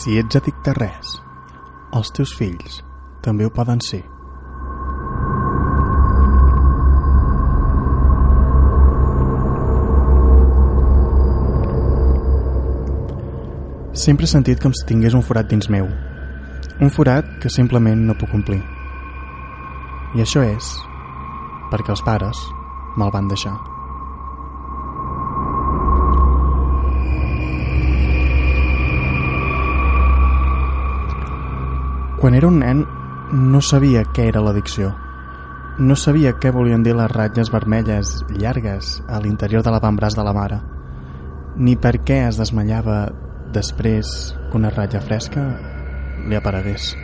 Si 0.06 0.20
ets 0.20 0.36
addicte 0.38 0.70
a 0.70 0.74
res, 0.76 1.16
els 1.98 2.12
teus 2.14 2.30
fills 2.38 2.76
també 3.26 3.42
ho 3.42 3.50
poden 3.50 3.80
ser. 3.82 4.04
Sempre 13.98 14.30
he 14.30 14.30
sentit 14.30 14.62
com 14.62 14.70
si 14.70 14.86
tingués 14.86 15.18
un 15.18 15.26
forat 15.26 15.50
dins 15.50 15.66
meu. 15.74 15.90
Un 16.78 16.94
forat 16.94 17.26
que 17.42 17.50
simplement 17.50 18.06
no 18.06 18.14
puc 18.14 18.30
complir. 18.30 18.62
I 20.14 20.22
això 20.22 20.46
és 20.46 20.76
perquè 21.72 21.98
els 21.98 22.06
pares 22.06 22.46
me'l 22.94 23.10
van 23.10 23.26
deixar. 23.26 23.58
Quan 32.16 32.34
era 32.34 32.48
un 32.48 32.60
nen, 32.62 32.78
no 33.28 33.60
sabia 33.60 34.00
què 34.16 34.30
era 34.30 34.40
l'addicció. 34.40 34.94
No 35.76 35.92
sabia 36.00 36.32
què 36.40 36.48
volien 36.48 36.80
dir 36.80 36.94
les 36.96 37.10
ratlles 37.12 37.50
vermelles, 37.52 38.12
llargues, 38.32 39.02
a 39.04 39.18
l'interior 39.20 39.60
de 39.62 39.74
l'avantbraç 39.74 40.16
de 40.16 40.24
la 40.24 40.32
mare, 40.32 40.62
ni 41.60 41.74
per 41.76 41.98
què 42.08 42.22
es 42.30 42.38
desmallava 42.40 43.10
després 43.52 44.32
que 44.48 44.56
una 44.56 44.70
ratlla 44.72 45.02
fresca 45.04 45.44
li 46.24 46.38
aparegués. 46.38 46.94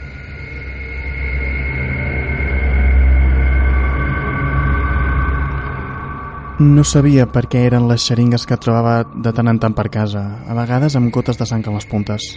No 6.63 6.87
sabia 6.89 7.29
per 7.29 7.45
què 7.53 7.67
eren 7.67 7.85
les 7.91 8.09
xeringues 8.09 8.49
que 8.49 8.57
trobava 8.57 9.03
de 9.13 9.37
tant 9.37 9.53
en 9.53 9.61
tant 9.61 9.77
per 9.77 9.91
casa, 9.93 10.25
a 10.49 10.57
vegades 10.57 10.97
amb 10.97 11.13
gotes 11.13 11.37
de 11.37 11.49
sang 11.53 11.69
a 11.69 11.77
les 11.77 11.89
puntes. 11.93 12.33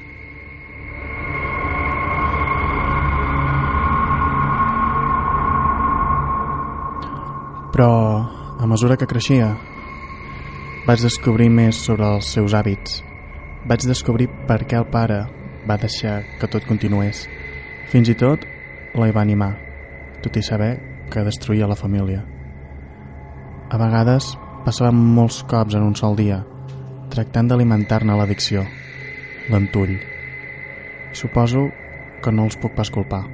Però, 7.75 8.23
a 8.55 8.65
mesura 8.71 8.95
que 8.95 9.03
creixia, 9.03 9.49
vaig 10.87 11.01
descobrir 11.03 11.49
més 11.51 11.75
sobre 11.83 12.07
els 12.07 12.29
seus 12.31 12.53
hàbits. 12.55 13.01
Vaig 13.67 13.83
descobrir 13.83 14.29
per 14.47 14.61
què 14.63 14.77
el 14.79 14.87
pare 14.93 15.17
va 15.67 15.75
deixar 15.81 16.21
que 16.39 16.47
tot 16.47 16.63
continués. 16.69 17.25
Fins 17.91 18.07
i 18.07 18.15
tot 18.15 18.47
la 18.95 19.09
hi 19.09 19.15
va 19.17 19.25
animar, 19.27 19.51
tot 20.23 20.39
i 20.39 20.45
saber 20.47 20.71
que 21.11 21.25
destruïa 21.27 21.67
la 21.67 21.75
família. 21.75 22.23
A 23.67 23.83
vegades 23.83 24.31
passava 24.63 24.95
molts 24.95 25.43
cops 25.43 25.75
en 25.75 25.83
un 25.83 25.99
sol 25.99 26.15
dia, 26.15 26.45
tractant 27.11 27.51
d'alimentar-ne 27.51 28.15
l'addicció, 28.15 28.63
l'entull. 29.51 29.97
Suposo 31.11 31.67
que 32.23 32.31
no 32.31 32.47
els 32.47 32.55
puc 32.55 32.71
pas 32.79 32.87
culpar. 32.87 33.25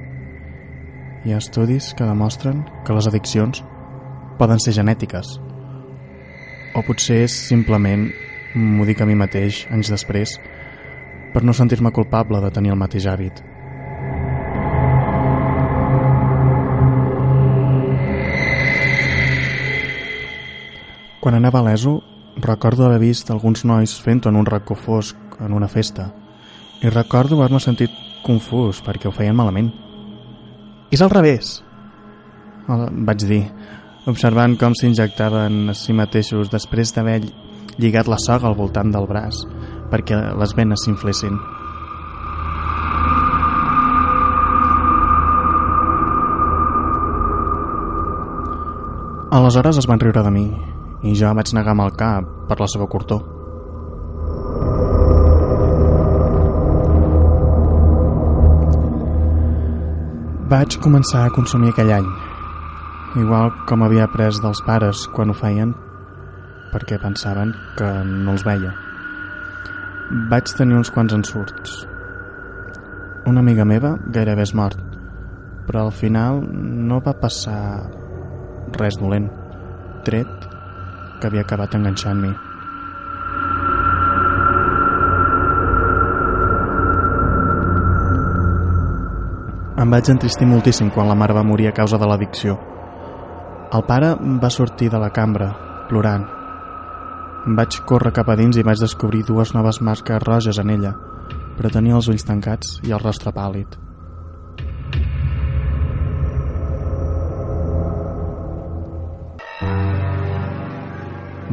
Hi 1.22 1.30
ha 1.30 1.38
estudis 1.38 1.92
que 1.94 2.10
demostren 2.10 2.64
que 2.82 2.98
les 2.98 3.06
addiccions 3.06 3.62
poden 4.42 4.58
ser 4.58 4.74
genètiques. 4.74 5.36
O 6.74 6.82
potser 6.82 7.20
és 7.28 7.34
simplement, 7.46 8.08
m'ho 8.58 8.86
dic 8.88 8.98
a 8.98 9.06
mi 9.06 9.14
mateix, 9.14 9.68
anys 9.70 9.92
després, 9.92 10.34
per 11.30 11.44
no 11.46 11.54
sentir-me 11.54 11.92
culpable 11.94 12.40
de 12.42 12.50
tenir 12.50 12.72
el 12.74 12.80
mateix 12.80 13.06
hàbit. 13.06 13.38
Quan 21.22 21.38
anava 21.38 21.60
a 21.60 21.66
l'ESO, 21.68 22.00
recordo 22.42 22.88
haver 22.88 22.98
vist 22.98 23.30
alguns 23.30 23.62
nois 23.62 23.94
fent-ho 24.02 24.32
en 24.32 24.40
un 24.40 24.48
racó 24.48 24.74
fosc 24.74 25.38
en 25.38 25.52
una 25.54 25.68
festa 25.70 26.08
i 26.82 26.90
recordo 26.90 27.36
haver-me 27.38 27.60
sentit 27.62 27.94
confús 28.26 28.80
perquè 28.82 29.06
ho 29.06 29.14
feien 29.14 29.36
malament. 29.38 29.68
És 30.90 31.04
al 31.04 31.12
revés, 31.14 31.60
vaig 32.66 33.22
dir, 33.22 33.44
observant 34.10 34.56
com 34.58 34.74
s'injectaven 34.74 35.70
a 35.70 35.74
si 35.78 35.94
mateixos 35.94 36.50
després 36.50 36.90
d'haver 36.94 37.20
lligat 37.78 38.08
la 38.10 38.18
soga 38.18 38.48
al 38.50 38.58
voltant 38.58 38.90
del 38.90 39.06
braç 39.06 39.44
perquè 39.92 40.18
les 40.38 40.54
venes 40.56 40.82
s'inflessin. 40.82 41.36
Aleshores 49.32 49.78
es 49.80 49.86
van 49.88 50.00
riure 50.00 50.22
de 50.24 50.30
mi 50.32 50.48
i 51.08 51.14
jo 51.16 51.30
vaig 51.36 51.54
negar 51.56 51.72
amb 51.72 51.86
el 51.86 51.94
cap 51.96 52.26
per 52.48 52.58
la 52.60 52.68
seva 52.68 52.88
cortor. 52.88 53.22
Vaig 60.52 60.76
començar 60.84 61.24
a 61.24 61.32
consumir 61.32 61.72
aquell 61.72 61.94
any, 61.96 62.08
igual 63.16 63.52
com 63.68 63.82
havia 63.84 64.06
après 64.08 64.40
dels 64.42 64.62
pares 64.64 65.06
quan 65.12 65.30
ho 65.30 65.36
feien 65.36 65.74
perquè 66.72 66.96
pensaven 67.00 67.52
que 67.76 67.88
no 68.08 68.32
els 68.32 68.44
veia. 68.46 68.72
Vaig 70.30 70.52
tenir 70.56 70.78
uns 70.78 70.90
quants 70.92 71.12
ensurts. 71.12 71.82
Una 73.28 73.44
amiga 73.44 73.66
meva 73.68 73.94
gairebé 74.14 74.46
és 74.48 74.54
mort, 74.56 74.80
però 75.68 75.84
al 75.86 75.92
final 75.92 76.40
no 76.48 77.02
va 77.04 77.14
passar 77.20 77.84
res 78.80 78.96
dolent, 79.00 79.28
tret 80.08 80.48
que 81.20 81.28
havia 81.28 81.44
acabat 81.44 81.76
enganxant-m'hi. 81.78 82.32
Em 89.82 89.90
vaig 89.90 90.08
entristir 90.12 90.46
moltíssim 90.46 90.92
quan 90.94 91.08
la 91.10 91.16
mare 91.18 91.34
va 91.34 91.42
morir 91.46 91.68
a 91.68 91.74
causa 91.76 91.98
de 91.98 92.06
l'addicció. 92.06 92.58
El 93.72 93.84
pare 93.88 94.08
va 94.40 94.50
sortir 94.52 94.90
de 94.92 94.98
la 95.00 95.08
cambra, 95.16 95.46
plorant. 95.88 96.26
Vaig 97.56 97.78
córrer 97.88 98.12
cap 98.12 98.28
a 98.28 98.36
dins 98.36 98.58
i 98.60 98.64
vaig 98.68 98.82
descobrir 98.82 99.22
dues 99.24 99.54
noves 99.56 99.80
marques 99.80 100.20
roges 100.26 100.60
en 100.60 100.74
ella, 100.74 100.92
però 101.56 101.70
tenia 101.72 101.96
els 101.96 102.10
ulls 102.12 102.28
tancats 102.28 102.74
i 102.84 102.92
el 102.92 103.00
rostre 103.00 103.32
pàl·lid. 103.32 103.78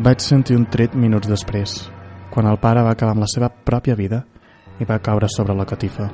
Vaig 0.03 0.19
sentir 0.23 0.59
un 0.59 0.67
tret 0.67 0.95
minuts 0.95 1.31
després, 1.31 1.81
quan 2.35 2.51
el 2.51 2.59
pare 2.59 2.83
va 2.83 2.97
acabar 2.97 3.15
amb 3.15 3.23
la 3.23 3.31
seva 3.31 3.47
pròpia 3.47 3.95
vida 3.95 4.25
i 4.79 4.87
va 4.87 4.99
caure 4.99 5.31
sobre 5.31 5.55
la 5.55 5.67
catifa. 5.67 6.11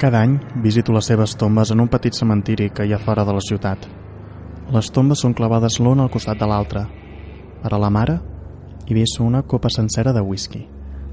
Cada 0.00 0.22
any 0.24 0.38
visito 0.64 0.94
les 0.96 1.04
seves 1.10 1.34
tombes 1.36 1.70
en 1.74 1.80
un 1.82 1.88
petit 1.92 2.16
cementiri 2.16 2.70
que 2.72 2.86
hi 2.88 2.94
ha 2.96 2.98
fora 3.02 3.20
de 3.28 3.34
la 3.36 3.42
ciutat. 3.44 3.82
Les 4.72 4.88
tombes 4.96 5.20
són 5.20 5.34
clavades 5.36 5.76
l'una 5.76 6.06
al 6.06 6.12
costat 6.14 6.40
de 6.40 6.48
l'altra. 6.48 6.86
Per 7.60 7.72
a 7.76 7.80
la 7.82 7.90
mare 7.92 8.14
hi 8.86 8.96
vesso 8.96 9.26
una 9.26 9.42
copa 9.42 9.68
sencera 9.68 10.14
de 10.16 10.22
whisky, 10.24 10.62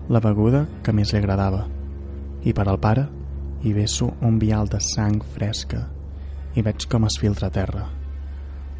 la 0.07 0.23
beguda 0.23 0.63
que 0.85 0.95
més 0.95 1.11
li 1.11 1.19
agradava. 1.19 1.65
I 2.47 2.55
per 2.55 2.69
al 2.69 2.79
pare 2.79 3.03
hi 3.67 3.75
vesso 3.75 4.13
un 4.23 4.39
vial 4.39 4.71
de 4.71 4.79
sang 4.79 5.19
fresca 5.35 5.83
i 6.55 6.63
veig 6.63 6.87
com 6.87 7.11
es 7.11 7.19
filtra 7.19 7.51
a 7.51 7.55
terra, 7.59 7.83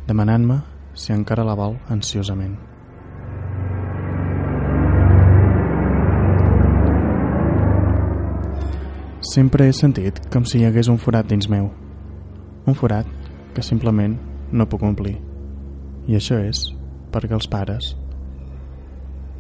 demanant-me 0.08 0.62
si 0.96 1.12
encara 1.12 1.44
la 1.44 1.60
vol 1.60 1.76
ansiosament. 1.92 2.56
Sempre 9.28 9.66
he 9.68 9.74
sentit 9.76 10.22
com 10.32 10.46
si 10.48 10.62
hi 10.62 10.66
hagués 10.68 10.88
un 10.88 11.00
forat 11.04 11.28
dins 11.28 11.50
meu. 11.52 11.66
Un 12.68 12.76
forat 12.80 13.08
que 13.56 13.66
simplement 13.66 14.14
no 14.56 14.68
puc 14.72 14.86
omplir. 14.88 15.18
I 16.08 16.16
això 16.16 16.38
és 16.40 16.62
perquè 17.12 17.36
els 17.36 17.50
pares 17.52 17.92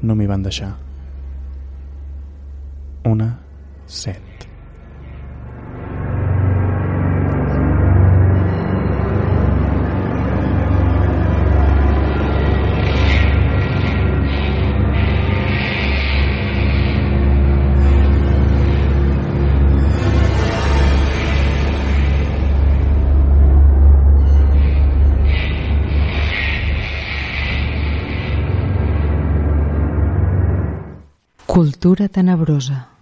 no 0.03 0.17
m'hi 0.17 0.27
van 0.27 0.43
deixar. 0.43 0.73
Una 3.07 3.29
set. 3.85 4.46
Cultura 31.77 32.09
tenebrosa. 32.09 32.96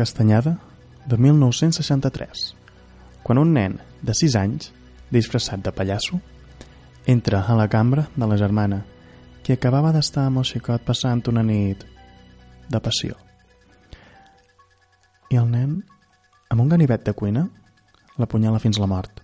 Castanyada 0.00 0.56
de 1.04 1.18
1963, 1.18 2.56
quan 3.22 3.36
un 3.36 3.50
nen 3.52 3.74
de 4.00 4.14
6 4.16 4.34
anys, 4.40 4.70
disfressat 5.12 5.60
de 5.60 5.74
pallasso, 5.76 6.16
entra 7.04 7.42
a 7.44 7.52
la 7.58 7.66
cambra 7.68 8.06
de 8.16 8.28
la 8.30 8.38
germana, 8.40 8.78
que 9.44 9.52
acabava 9.52 9.90
d'estar 9.92 10.24
amb 10.24 10.40
el 10.40 10.46
xicot 10.48 10.86
passant 10.88 11.20
una 11.28 11.42
nit 11.44 11.84
de 12.72 12.80
passió. 12.80 13.18
I 15.28 15.36
el 15.36 15.50
nen, 15.52 15.74
amb 16.48 16.64
un 16.64 16.72
ganivet 16.72 17.04
de 17.04 17.12
cuina, 17.12 17.42
l'apunyala 18.16 18.62
fins 18.64 18.80
a 18.80 18.84
la 18.86 18.88
mort. 18.88 19.20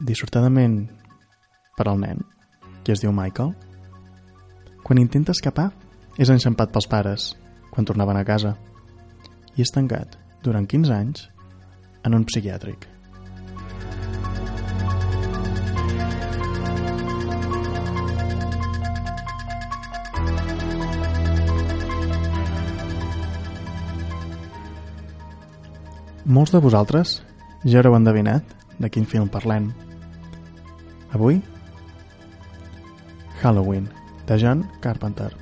Dissortadament 0.00 0.78
per 1.76 1.90
al 1.92 2.00
nen, 2.00 2.24
que 2.80 2.96
es 2.96 3.04
diu 3.04 3.12
Michael, 3.12 3.52
quan 4.88 5.04
intenta 5.04 5.36
escapar, 5.36 5.68
és 6.16 6.32
enxampat 6.32 6.72
pels 6.72 6.88
pares, 6.88 7.28
quan 7.68 7.84
tornaven 7.84 8.16
a 8.16 8.24
casa, 8.24 8.56
i 9.58 9.64
és 9.66 9.74
tancat 9.74 10.14
durant 10.46 10.68
15 10.70 10.94
anys 10.94 11.24
en 12.06 12.14
un 12.14 12.24
psiquiàtric. 12.28 12.86
Molts 26.28 26.52
de 26.54 26.60
vosaltres 26.62 27.18
ja 27.64 27.80
haureu 27.80 27.96
endevinat 27.96 28.54
de 28.78 28.90
quin 28.92 29.06
film 29.08 29.30
parlem. 29.32 29.72
Avui, 31.16 31.40
Halloween, 33.42 33.88
de 34.28 34.36
John 34.38 34.66
Carpenter. 34.84 35.32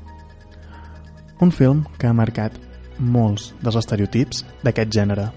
Un 1.43 1.51
film 1.53 1.85
que 1.99 2.07
ha 2.09 2.15
marcat 2.17 2.55
molts 2.99 3.53
dels 3.63 3.77
estereotips 3.81 4.45
d'aquest 4.65 4.93
gènere. 4.93 5.29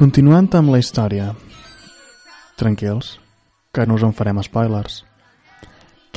Continuant 0.00 0.46
amb 0.56 0.72
la 0.72 0.78
història. 0.80 1.34
Tranquils, 2.56 3.18
que 3.68 3.84
no 3.84 3.98
us 3.98 4.04
en 4.06 4.14
farem 4.16 4.40
spoilers. 4.40 5.02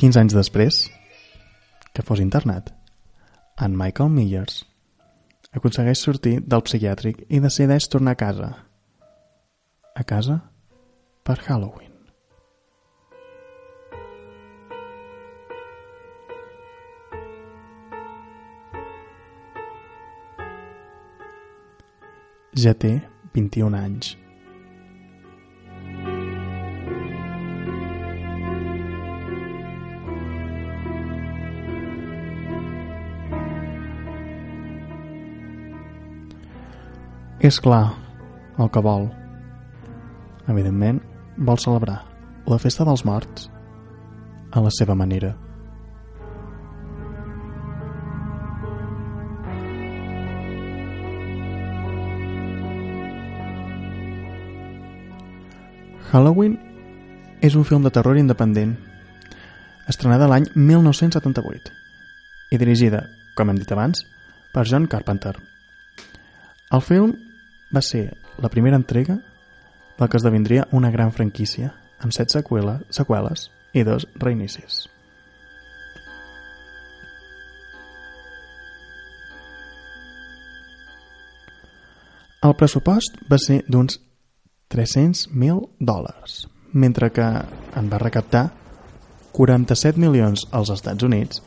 15 0.00 0.22
anys 0.22 0.36
després, 0.38 0.78
que 1.92 2.02
fos 2.02 2.22
internat, 2.24 2.72
en 3.60 3.76
Michael 3.76 4.08
Myers 4.08 4.62
aconsegueix 5.54 6.00
sortir 6.02 6.38
del 6.42 6.64
psiquiàtric 6.66 7.24
i 7.28 7.40
decideix 7.40 7.88
tornar 7.88 8.14
a 8.16 8.20
casa. 8.20 8.50
A 9.94 10.04
casa 10.04 10.40
per 11.24 11.38
Halloween. 11.46 11.92
Ja 22.54 22.70
té 22.78 23.00
21 23.34 23.74
anys. 23.74 24.23
És 37.44 37.58
clar 37.60 37.92
el 38.56 38.70
que 38.72 38.80
vol. 38.80 39.10
Evidentment, 40.48 41.02
vol 41.36 41.58
celebrar 41.60 41.98
la 42.48 42.56
festa 42.56 42.86
dels 42.88 43.02
morts 43.04 43.50
a 44.48 44.62
la 44.64 44.70
seva 44.72 44.94
manera. 44.96 45.34
Halloween 56.14 56.56
és 57.44 57.58
un 57.60 57.68
film 57.68 57.84
de 57.84 57.92
terror 57.92 58.16
independent 58.16 58.72
estrenada 59.92 60.30
l'any 60.32 60.48
1978 60.54 61.76
i 62.56 62.62
dirigida, 62.64 63.04
com 63.36 63.52
hem 63.52 63.60
dit 63.60 63.76
abans, 63.76 64.06
per 64.56 64.64
John 64.64 64.88
Carpenter. 64.88 65.36
El 66.72 66.80
film 66.80 67.12
va 67.72 67.82
ser 67.82 68.16
la 68.38 68.50
primera 68.50 68.76
entrega 68.76 69.20
del 69.98 70.08
que 70.08 70.18
esdevindria 70.18 70.66
una 70.72 70.90
gran 70.90 71.12
franquícia 71.12 71.74
amb 72.00 72.12
set 72.12 72.34
seqüela, 72.34 72.80
seqüeles 72.90 73.48
i 73.72 73.84
dos 73.86 74.08
reinicis. 74.20 74.84
El 82.44 82.52
pressupost 82.60 83.16
va 83.30 83.38
ser 83.40 83.62
d'uns 83.72 83.96
300.000 84.74 85.62
dòlars, 85.80 86.42
mentre 86.76 87.08
que 87.14 87.24
en 87.24 87.88
va 87.88 88.00
recaptar 88.02 88.50
47 89.32 89.98
milions 90.02 90.44
als 90.52 90.74
Estats 90.74 91.06
Units 91.08 91.40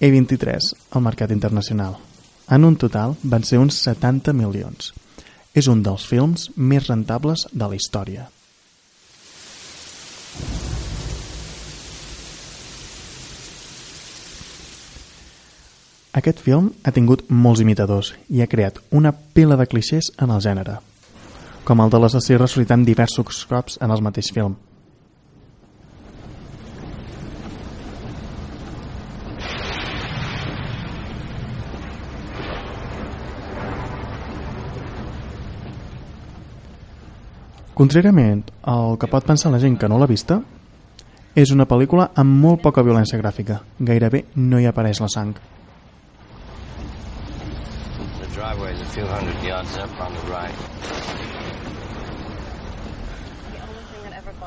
i 0.00 0.10
23 0.12 0.68
al 0.92 1.06
mercat 1.06 1.32
internacional. 1.32 1.96
En 2.50 2.64
un 2.68 2.76
total 2.76 3.16
van 3.22 3.46
ser 3.48 3.62
uns 3.62 3.80
70 3.80 4.34
milions. 4.36 4.92
És 5.54 5.66
un 5.66 5.82
dels 5.82 6.04
films 6.06 6.50
més 6.56 6.86
rentables 6.86 7.46
de 7.50 7.66
la 7.66 7.78
història. 7.78 8.28
Aquest 16.20 16.40
film 16.42 16.72
ha 16.82 16.90
tingut 16.94 17.22
molts 17.30 17.62
imitadors 17.62 18.12
i 18.28 18.42
ha 18.42 18.48
creat 18.50 18.80
una 18.90 19.12
pila 19.12 19.56
de 19.58 19.66
clixés 19.70 20.10
en 20.18 20.32
el 20.34 20.42
gènere, 20.42 20.80
com 21.64 21.82
el 21.82 21.92
de 21.92 22.00
l'assassí 22.02 22.34
ressuscitant 22.36 22.82
diversos 22.86 23.44
cops 23.50 23.78
en 23.80 23.94
el 23.94 24.02
mateix 24.02 24.32
film. 24.34 24.58
Contràriament 37.80 38.42
al 38.68 38.98
que 39.00 39.08
pot 39.08 39.24
pensar 39.24 39.48
la 39.48 39.58
gent 39.62 39.78
que 39.80 39.88
no 39.88 39.96
l'ha 39.96 40.08
vista, 40.08 40.36
és 41.32 41.48
una 41.54 41.64
pel·lícula 41.64 42.10
amb 42.20 42.34
molt 42.42 42.60
poca 42.60 42.84
violència 42.84 43.16
gràfica. 43.16 43.62
Gairebé 43.80 44.26
no 44.36 44.60
hi 44.60 44.66
apareix 44.68 45.00
la 45.00 45.08
sang. 45.08 45.32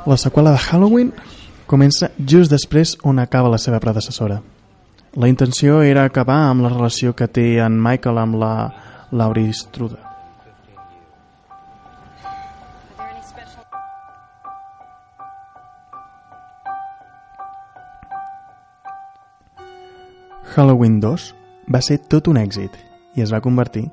La 0.05 0.21
seqüela 0.27 0.53
de 0.53 0.61
Halloween 0.67 1.11
comença 1.65 2.13
just 2.19 2.53
després 2.53 2.99
on 3.01 3.17
acaba 3.17 3.49
la 3.49 3.57
seva 3.57 3.81
predecessora. 3.81 4.43
La 5.17 5.33
intenció 5.33 5.81
era 5.81 6.05
acabar 6.05 6.43
amb 6.51 6.67
la 6.67 6.75
relació 6.77 7.17
que 7.17 7.25
té 7.25 7.57
en 7.65 7.81
Michael 7.81 8.25
amb 8.27 8.43
la 8.45 8.55
Laurie 9.09 9.53
Strode. 9.57 10.12
Halloween 20.55 20.99
2 21.01 21.23
va 21.73 21.79
ser 21.81 21.95
tot 22.13 22.27
un 22.29 22.37
èxit 22.37 22.75
i 23.17 23.23
es 23.23 23.31
va 23.33 23.39
convertir 23.41 23.87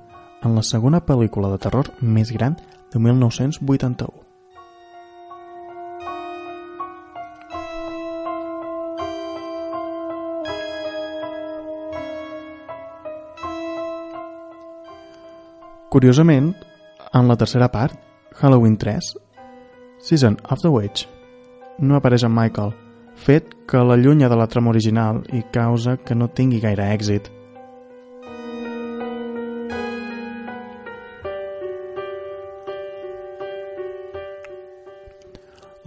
en 0.44 0.52
la 0.52 0.60
segona 0.70 0.98
pel·lícula 1.00 1.48
de 1.48 1.56
terror 1.62 1.88
més 2.02 2.28
gran 2.36 2.58
de 2.92 3.00
1981. 3.00 4.10
Curiosament, 15.88 16.52
en 17.14 17.32
la 17.32 17.38
tercera 17.40 17.70
part, 17.72 17.96
Halloween 18.36 18.76
3, 18.76 19.14
Season 19.98 20.36
of 20.44 20.60
the 20.60 20.68
Witch, 20.68 21.08
no 21.78 21.96
apareix 21.96 22.28
en 22.28 22.36
Michael, 22.36 22.76
fet 23.20 23.52
que 23.68 23.82
l'allunya 23.84 24.30
de 24.32 24.38
la 24.40 24.48
trama 24.48 24.72
original 24.72 25.20
i 25.36 25.42
causa 25.52 25.98
que 26.00 26.16
no 26.16 26.30
tingui 26.32 26.60
gaire 26.62 26.88
èxit. 26.94 27.28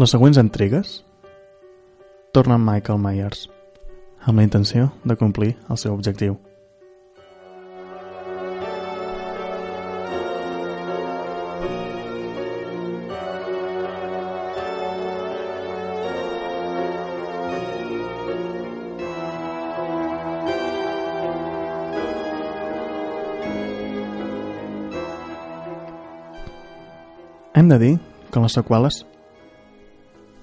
Les 0.01 0.09
següents 0.09 0.39
entregues 0.41 0.95
tornen 2.33 2.63
Michael 2.65 3.01
Myers 3.01 3.45
amb 4.25 4.39
la 4.39 4.47
intenció 4.47 4.89
de 5.03 5.17
complir 5.19 5.53
el 5.69 5.77
seu 5.77 5.93
objectiu. 5.93 6.39
Hem 27.63 27.69
de 27.69 27.77
dir 27.79 27.93
que 28.27 28.41
les 28.43 28.55
seqüeles 28.57 28.95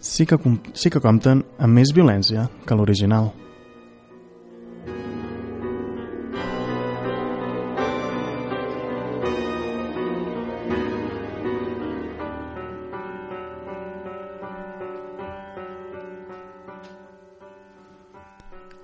sí 0.01 0.25
que, 0.25 0.39
sí 0.73 0.89
que 0.89 1.03
compten 1.05 1.43
amb 1.61 1.77
més 1.77 1.91
violència 1.93 2.47
que 2.65 2.79
l'original. 2.79 3.29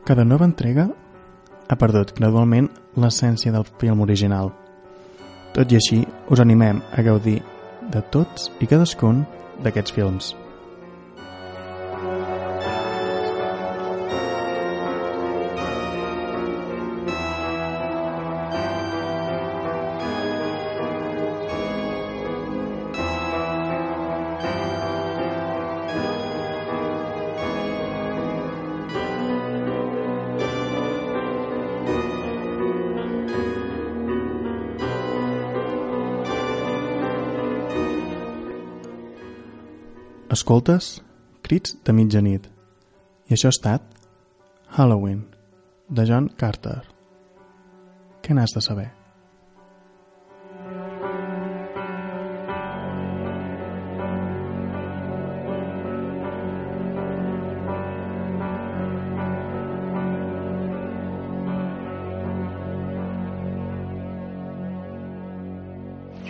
Cada 0.05 0.29
nova 0.29 0.45
entrega 0.45 0.91
ha 0.93 1.81
perdut 1.81 2.13
gradualment 2.21 2.69
l'essència 3.01 3.57
del 3.57 3.65
film 3.81 4.05
original. 4.05 4.53
Tot 5.57 5.73
i 5.73 5.81
així, 5.81 6.05
us 6.29 6.45
animem 6.45 6.85
a 6.93 7.01
gaudir 7.01 7.41
de 7.93 8.03
tots 8.15 8.51
i 8.61 8.69
cadascun 8.71 9.25
d'aquests 9.65 9.95
films. 9.97 10.35
Escoltes 40.47 41.01
crits 41.43 41.73
de 41.83 41.91
mitjanit. 41.91 42.45
I 43.27 43.35
això 43.35 43.49
ha 43.51 43.55
estat 43.57 43.83
Halloween, 44.77 45.25
de 45.91 46.05
John 46.07 46.29
Carter. 46.39 46.85
Què 48.23 48.31
n'has 48.31 48.55
de 48.55 48.63
saber? 48.63 48.87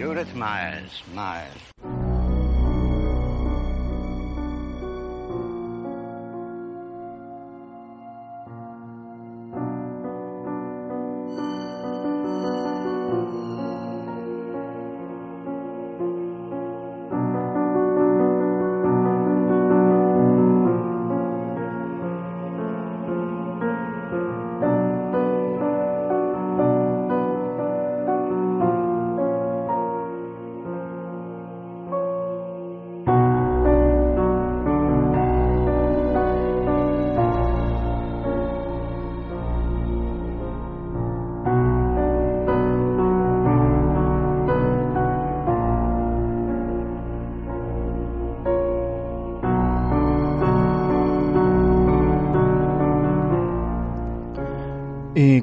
Judith 0.01 0.33
Myers. 0.33 1.03
Myers. 1.13 1.76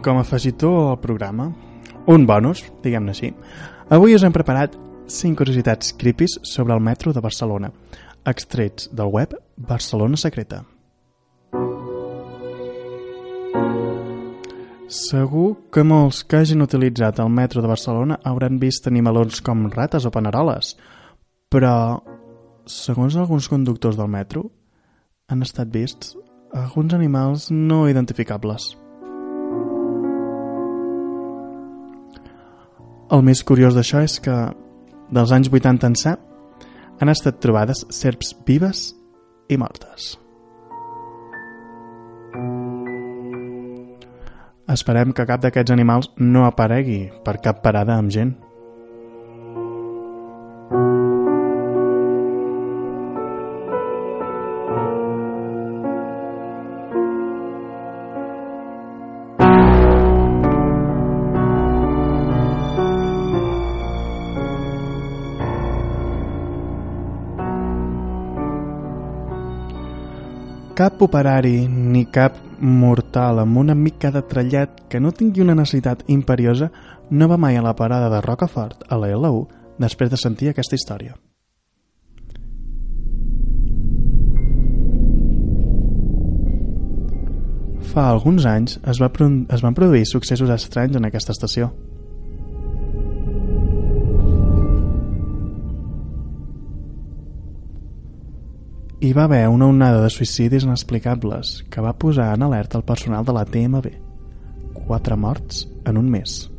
Com 0.04 0.18
a 0.18 0.22
afegitó 0.22 0.91
al 0.91 0.99
programa, 0.99 1.47
un 2.06 2.26
bonus, 2.28 2.66
diguem-ne 2.84 3.14
així, 3.16 3.32
avui 3.89 4.14
us 4.14 4.26
hem 4.28 4.36
preparat 4.36 4.76
5 5.08 5.39
curiositats 5.39 5.93
creepies 5.95 6.36
sobre 6.43 6.76
el 6.76 6.84
metro 6.84 7.14
de 7.14 7.24
Barcelona, 7.24 7.72
extrets 8.28 8.89
del 8.91 9.08
web 9.08 9.38
Barcelona 9.56 10.20
Secreta. 10.20 10.64
Segur 14.93 15.56
que 15.72 15.82
molts 15.88 16.22
que 16.28 16.43
hagin 16.43 16.62
utilitzat 16.62 17.24
el 17.24 17.32
metro 17.32 17.64
de 17.64 17.72
Barcelona 17.72 18.20
hauran 18.28 18.60
vist 18.60 18.91
animalons 18.91 19.39
com 19.41 19.70
rates 19.72 20.06
o 20.06 20.12
paneroles, 20.12 20.76
però, 21.49 22.04
segons 22.68 23.16
alguns 23.16 23.47
conductors 23.47 23.97
del 23.97 24.12
metro, 24.12 24.49
han 25.32 25.41
estat 25.41 25.72
vists 25.72 26.18
alguns 26.54 26.93
animals 26.93 27.49
no 27.49 27.88
identificables. 27.89 28.83
El 33.14 33.22
més 33.22 33.43
curiós 33.45 33.76
d'això 33.78 33.99
és 34.01 34.16
que, 34.26 34.36
dels 35.14 35.32
anys 35.36 35.51
80 35.53 35.86
ençà, 35.91 36.16
han 36.97 37.11
estat 37.14 37.38
trobades 37.43 37.84
serps 37.93 38.32
vives 38.47 38.88
i 39.53 39.57
mortes. 39.61 40.16
Esperem 44.74 45.11
que 45.14 45.28
cap 45.30 45.43
d'aquests 45.43 45.76
animals 45.76 46.09
no 46.18 46.47
aparegui 46.47 47.03
per 47.28 47.38
cap 47.43 47.61
parada 47.61 47.99
amb 48.01 48.09
gent. 48.16 48.34
Operari 71.04 71.68
ni 71.68 72.06
cap 72.08 72.38
mortal 72.60 73.41
amb 73.43 73.58
una 73.58 73.76
mica 73.76 74.12
de 74.12 74.22
trellat 74.24 74.86
que 74.89 75.01
no 75.04 75.12
tingui 75.12 75.43
una 75.43 75.56
necessitat 75.56 76.04
imperiosa 76.08 76.70
no 77.12 77.28
va 77.28 77.38
mai 77.38 77.58
a 77.60 77.62
la 77.66 77.76
parada 77.76 78.10
de 78.10 78.22
Rocafort 78.24 78.86
a 78.89 78.97
la 78.97 79.12
L1 79.12 79.45
després 79.84 80.10
de 80.10 80.18
sentir 80.18 80.49
aquesta 80.49 80.80
història. 80.80 81.16
Fa 87.93 88.08
alguns 88.10 88.45
anys 88.49 88.80
es, 88.89 88.97
va 88.97 89.12
es 89.54 89.62
van 89.62 89.76
produir 89.78 90.06
successos 90.10 90.49
estranys 90.49 90.95
en 90.97 91.06
aquesta 91.06 91.36
estació. 91.36 91.70
Hi 99.04 99.10
va 99.12 99.26
haver 99.28 99.49
una 99.51 99.68
onada 99.68 99.97
de 99.99 100.10
suïcidis 100.14 100.64
inexplicables 100.64 101.49
que 101.68 101.82
va 101.84 101.91
posar 101.99 102.30
en 102.38 102.45
alerta 102.45 102.80
el 102.80 102.86
personal 102.88 103.26
de 103.28 103.36
la 103.36 103.43
TMB. 103.43 103.91
Quatre 104.88 105.18
morts 105.20 105.66
en 105.91 105.99
un 105.99 106.08
mes. 106.14 106.53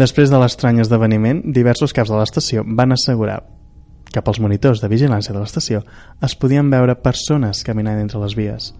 Després 0.00 0.30
de 0.32 0.38
l'estrany 0.40 0.80
esdeveniment, 0.80 1.42
diversos 1.52 1.92
caps 1.96 2.12
de 2.12 2.16
l'estació 2.16 2.64
van 2.64 2.94
assegurar 2.96 3.40
que 4.10 4.22
pels 4.24 4.40
monitors 4.42 4.80
de 4.82 4.88
vigilància 4.90 5.34
de 5.34 5.42
l'estació 5.42 5.82
es 6.26 6.36
podien 6.40 6.70
veure 6.72 6.96
persones 7.04 7.60
caminant 7.66 8.00
entre 8.00 8.22
les 8.22 8.36
vies. 8.38 8.72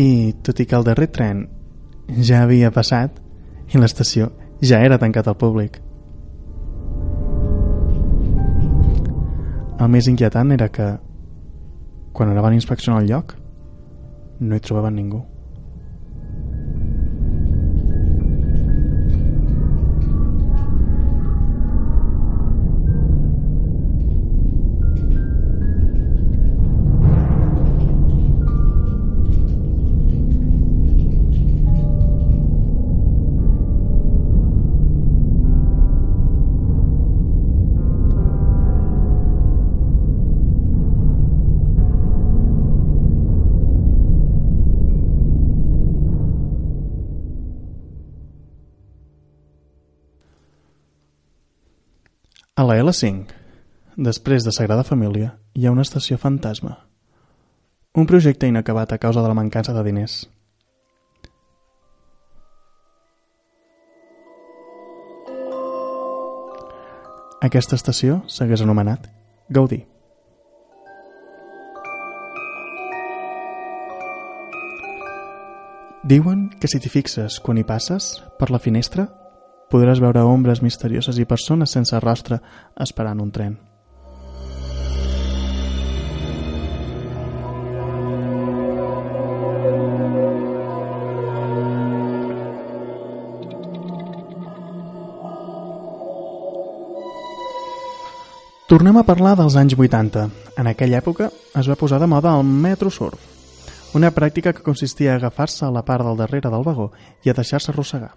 I, 0.00 0.32
tot 0.42 0.62
i 0.62 0.66
que 0.66 0.78
el 0.78 0.86
darrer 0.88 1.10
tren 1.12 1.44
ja 2.24 2.42
havia 2.46 2.72
passat 2.74 3.20
i 3.70 3.78
l'estació 3.78 4.32
ja 4.64 4.80
era 4.82 4.98
tancat 4.98 5.28
al 5.28 5.38
públic. 5.38 5.82
el 9.80 9.88
més 9.88 10.08
inquietant 10.10 10.52
era 10.52 10.68
que 10.68 10.86
quan 12.12 12.28
anaven 12.28 12.52
a 12.52 12.58
inspeccionar 12.58 13.00
el 13.00 13.08
lloc 13.08 13.36
no 14.40 14.56
hi 14.56 14.60
trobaven 14.64 14.96
ningú. 14.96 15.22
A 52.60 52.64
la 52.68 52.74
L5, 52.76 53.30
després 53.96 54.44
de 54.44 54.52
Sagrada 54.52 54.82
Família, 54.84 55.30
hi 55.56 55.62
ha 55.64 55.70
una 55.72 55.80
estació 55.80 56.18
fantasma. 56.20 56.74
Un 57.96 58.04
projecte 58.04 58.50
inacabat 58.50 58.90
a 58.92 58.98
causa 59.00 59.22
de 59.24 59.28
la 59.30 59.36
mancança 59.38 59.72
de 59.72 59.80
diners. 59.86 60.16
Aquesta 67.48 67.78
estació 67.80 68.18
s'hagués 68.28 68.60
anomenat 68.60 69.08
Gaudí. 69.48 69.86
Diuen 76.04 76.50
que 76.60 76.68
si 76.68 76.76
t'hi 76.76 76.92
fixes 76.92 77.40
quan 77.40 77.56
hi 77.56 77.64
passes, 77.64 78.18
per 78.36 78.50
la 78.52 78.60
finestra, 78.60 79.08
podràs 79.70 80.02
veure 80.02 80.26
ombres 80.26 80.62
misterioses 80.62 81.18
i 81.18 81.28
persones 81.28 81.70
sense 81.70 81.98
rostre 82.02 82.40
esperant 82.76 83.22
un 83.22 83.30
tren. 83.30 83.58
Tornem 98.70 99.00
a 99.00 99.02
parlar 99.02 99.32
dels 99.34 99.56
anys 99.58 99.74
80. 99.74 100.28
En 100.62 100.68
aquella 100.70 101.00
època 101.00 101.26
es 101.58 101.66
va 101.66 101.74
posar 101.74 101.98
de 101.98 102.06
moda 102.06 102.36
el 102.38 102.44
metro 102.46 102.86
surf, 102.94 103.18
una 103.98 104.12
pràctica 104.14 104.52
que 104.54 104.62
consistia 104.62 105.10
a 105.10 105.16
agafar-se 105.18 105.64
a 105.66 105.72
la 105.74 105.82
part 105.82 106.06
del 106.06 106.20
darrere 106.20 106.52
del 106.52 106.62
vagó 106.62 106.92
i 107.26 107.32
a 107.32 107.34
deixar-se 107.34 107.72
arrossegar, 107.72 108.12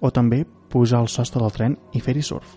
o 0.00 0.10
també 0.10 0.44
pujar 0.72 1.00
al 1.00 1.08
sostre 1.08 1.42
del 1.42 1.54
tren 1.54 1.76
i 1.92 2.02
fer-hi 2.02 2.22
surf. 2.22 2.56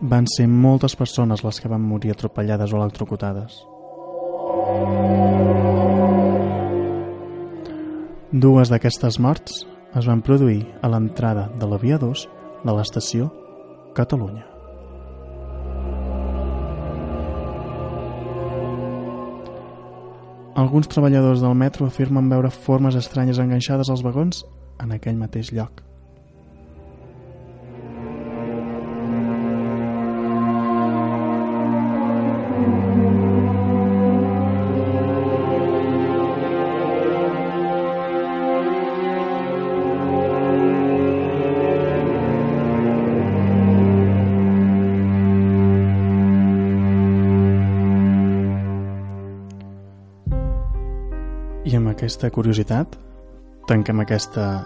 Van 0.00 0.24
ser 0.32 0.46
moltes 0.48 0.96
persones 0.96 1.44
les 1.44 1.60
que 1.60 1.68
van 1.68 1.82
morir 1.84 2.14
atropellades 2.14 2.72
o 2.72 2.80
electrocutades. 2.80 3.58
Dues 8.30 8.70
d'aquestes 8.70 9.18
morts 9.20 9.64
es 9.98 10.06
van 10.06 10.22
produir 10.22 10.62
a 10.80 10.88
l'entrada 10.88 11.48
de 11.58 11.66
la 11.66 11.80
Via 11.82 11.98
2 11.98 12.28
de 12.64 12.76
l'estació 12.76 13.28
Catalunya. 13.94 14.59
Alguns 20.58 20.88
treballadors 20.90 21.40
del 21.44 21.54
metro 21.54 21.86
afirmen 21.86 22.28
veure 22.30 22.50
formes 22.50 22.96
estranyes 22.98 23.38
enganxades 23.38 23.90
als 23.90 24.02
vagons 24.02 24.42
en 24.82 24.90
aquell 24.96 25.14
mateix 25.20 25.52
lloc. 25.54 25.84
Aquesta 52.10 52.32
curiositat 52.34 52.96
tanquem 53.70 54.00
aquesta 54.02 54.64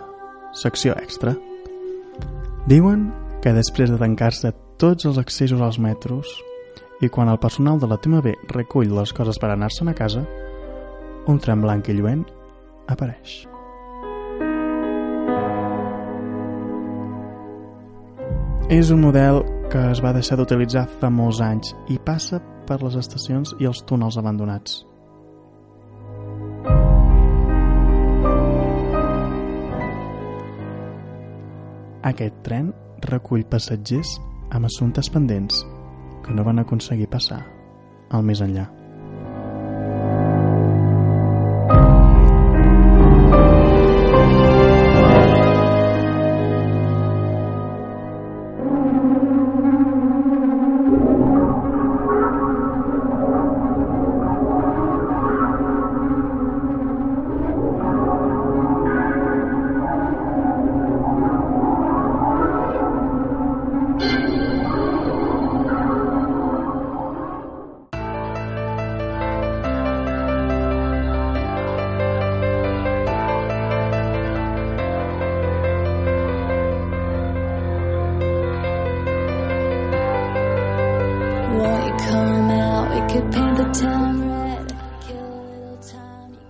secció 0.56 0.94
extra. 0.96 1.34
Diuen 2.64 3.10
que 3.44 3.52
després 3.52 3.90
de 3.92 3.98
tancar-se 4.00 4.54
tots 4.80 5.04
els 5.04 5.18
accessos 5.20 5.60
als 5.60 5.76
metros 5.76 6.30
i 7.04 7.10
quan 7.12 7.28
el 7.28 7.36
personal 7.42 7.76
de 7.82 7.90
la 7.90 7.98
TMB 8.00 8.48
recull 8.54 8.94
les 8.96 9.12
coses 9.12 9.36
per 9.36 9.50
anar-se'n 9.52 9.92
a 9.92 9.94
casa, 9.98 10.22
un 11.28 11.36
tren 11.36 11.60
blanc 11.60 11.90
i 11.92 11.98
lluent 11.98 12.24
apareix. 12.88 13.36
És 18.72 18.88
un 18.88 19.04
model 19.04 19.42
que 19.68 19.84
es 19.90 20.00
va 20.00 20.16
deixar 20.16 20.40
d'utilitzar 20.40 20.88
fa 20.96 21.12
molts 21.12 21.44
anys 21.44 21.76
i 21.92 22.00
passa 22.00 22.40
per 22.64 22.80
les 22.80 22.96
estacions 23.04 23.52
i 23.60 23.68
els 23.68 23.84
túnels 23.84 24.16
abandonats. 24.16 24.80
Aquest 32.04 32.36
tren 32.44 32.66
recull 33.08 33.46
passatgers 33.48 34.18
amb 34.52 34.68
assumptes 34.68 35.08
pendents 35.08 35.62
que 36.24 36.34
no 36.36 36.44
van 36.44 36.60
aconseguir 36.60 37.08
passar 37.08 37.40
al 38.12 38.26
més 38.28 38.42
enllà. 38.44 38.66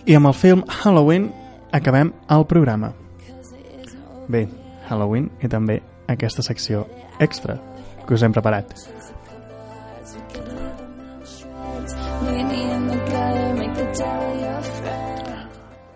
I 0.07 0.19
amb 0.19 0.29
el 0.29 0.35
film 0.37 0.63
Halloween 0.69 1.31
acabem 1.73 2.13
el 2.29 2.45
programa. 2.45 2.93
Bé, 4.29 4.45
Halloween 4.89 5.31
i 5.41 5.49
també 5.49 5.79
aquesta 6.13 6.45
secció 6.45 6.85
extra 7.25 7.57
que 8.05 8.13
us 8.13 8.23
hem 8.23 8.35
preparat. 8.37 8.75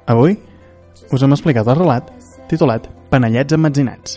Avui 0.08 0.38
us 1.12 1.22
hem 1.22 1.36
explicat 1.36 1.68
el 1.68 1.76
relat 1.76 2.08
titulat 2.48 2.88
Panellets 3.12 3.52
emmetzinats. 3.52 4.16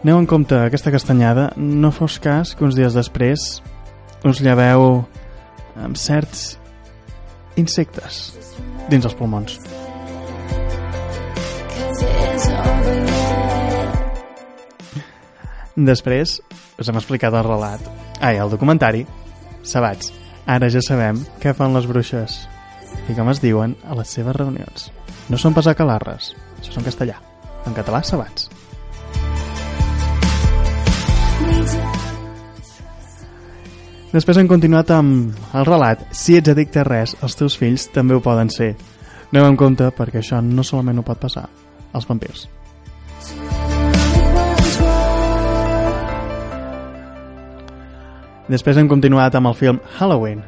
Aneu 0.00 0.18
en 0.18 0.26
compte 0.26 0.58
aquesta 0.58 0.90
castanyada, 0.90 1.52
no 1.56 1.92
fos 1.94 2.18
cas 2.18 2.56
que 2.56 2.66
uns 2.66 2.74
dies 2.74 2.98
després 2.98 3.60
us 4.26 4.42
lleveu 4.42 5.04
amb 5.78 5.98
certs 6.00 6.59
insectes 7.56 8.20
dins 8.90 9.06
els 9.06 9.16
pulmons. 9.18 9.56
Després 15.80 16.38
us 16.80 16.88
hem 16.88 16.98
explicat 16.98 17.34
el 17.34 17.46
relat. 17.46 17.84
Ai, 18.20 18.36
el 18.36 18.52
documentari. 18.52 19.06
Sabats, 19.62 20.12
ara 20.46 20.68
ja 20.72 20.82
sabem 20.84 21.20
què 21.40 21.54
fan 21.56 21.76
les 21.76 21.88
bruixes 21.88 22.40
i 23.08 23.16
com 23.16 23.30
es 23.32 23.40
diuen 23.42 23.76
a 23.86 23.96
les 23.98 24.12
seves 24.16 24.36
reunions. 24.36 24.90
No 25.30 25.38
són 25.38 25.54
pas 25.56 25.68
acalarres, 25.70 26.34
això 26.58 26.74
és 26.74 26.80
en 26.80 26.88
castellà. 26.88 27.20
En 27.68 27.76
català, 27.76 28.02
sabats. 28.04 28.48
Després 34.10 34.40
hem 34.40 34.48
continuat 34.50 34.88
amb 34.90 35.36
el 35.54 35.66
relat 35.68 36.00
Si 36.10 36.34
ets 36.34 36.50
addicte 36.50 36.80
a 36.82 36.86
res, 36.86 37.12
els 37.22 37.36
teus 37.38 37.54
fills 37.54 37.84
també 37.94 38.16
ho 38.16 38.22
poden 38.24 38.48
ser. 38.50 38.72
Anem 39.30 39.52
en 39.52 39.58
compte 39.58 39.86
perquè 39.94 40.18
això 40.18 40.40
no 40.42 40.64
solament 40.66 40.98
ho 40.98 41.04
pot 41.06 41.20
passar 41.22 41.44
als 41.94 42.08
vampirs. 42.08 42.48
Després 48.50 48.80
hem 48.82 48.90
continuat 48.90 49.36
amb 49.38 49.46
el 49.46 49.54
film 49.54 49.78
Halloween, 50.00 50.42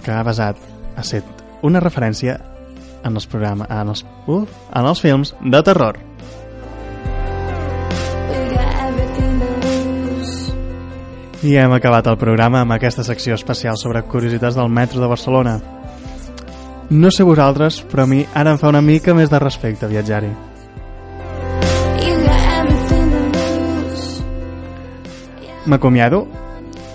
que 0.00 0.12
ha 0.14 0.22
basat, 0.24 0.56
ha 0.96 1.04
set 1.04 1.44
una 1.60 1.84
referència 1.84 2.38
en 3.04 3.12
els 3.12 3.28
programes, 3.28 3.68
en 3.68 3.92
els, 3.92 4.06
uh, 4.24 4.40
en 4.72 4.88
els 4.88 5.04
films 5.04 5.34
de 5.44 5.60
terror. 5.68 6.00
I 11.44 11.58
hem 11.60 11.74
acabat 11.76 12.06
el 12.08 12.16
programa 12.16 12.62
amb 12.64 12.72
aquesta 12.72 13.02
secció 13.04 13.34
especial 13.36 13.76
sobre 13.76 14.00
curiositats 14.08 14.56
del 14.56 14.70
metro 14.72 15.02
de 15.02 15.10
Barcelona. 15.10 15.58
No 16.88 17.10
sé 17.12 17.26
vosaltres, 17.28 17.82
però 17.84 18.06
a 18.06 18.08
mi 18.08 18.22
ara 18.32 18.54
em 18.54 18.60
fa 18.62 18.70
una 18.72 18.80
mica 18.80 19.12
més 19.12 19.28
de 19.28 19.42
respecte 19.42 19.90
viatjar-hi. 19.90 20.32
M'acomiado, 25.68 26.24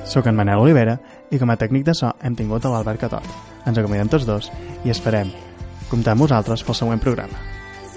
sóc 0.09 0.25
en 0.25 0.41
Manel 0.41 0.65
Olivera 0.65 0.97
i 1.29 1.37
com 1.37 1.53
a 1.53 1.57
tècnic 1.61 1.85
de 1.85 1.93
so 1.93 2.09
hem 2.25 2.33
tingut 2.33 2.65
l'Albert 2.65 3.05
Catot. 3.05 3.33
Ens 3.69 3.77
acomiadem 3.77 4.09
tots 4.09 4.25
dos 4.25 4.49
i 4.81 4.89
esperem 4.89 5.29
comptar 5.93 6.17
amb 6.17 6.25
vosaltres 6.25 6.65
pel 6.65 6.81
següent 6.81 7.05
programa. 7.05 7.37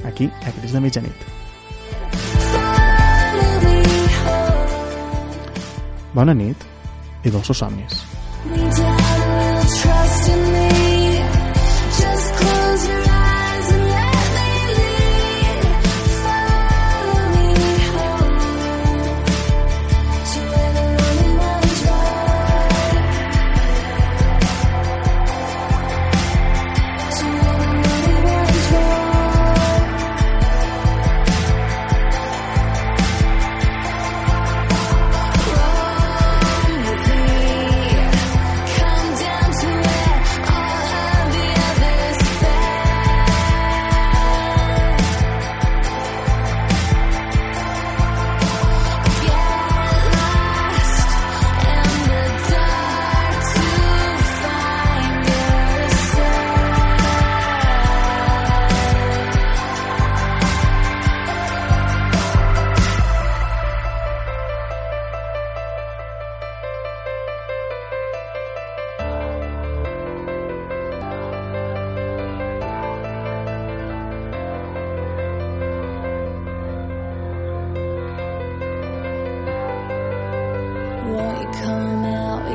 Aquí, 0.05 0.29
a 0.29 0.53
Cris 0.61 0.77
de 0.77 0.85
Mitjanit. 0.85 1.42
Bona 6.13 6.35
nit 6.37 6.67
i 7.25 7.31
dolços 7.33 7.63
somnis. 7.65 8.12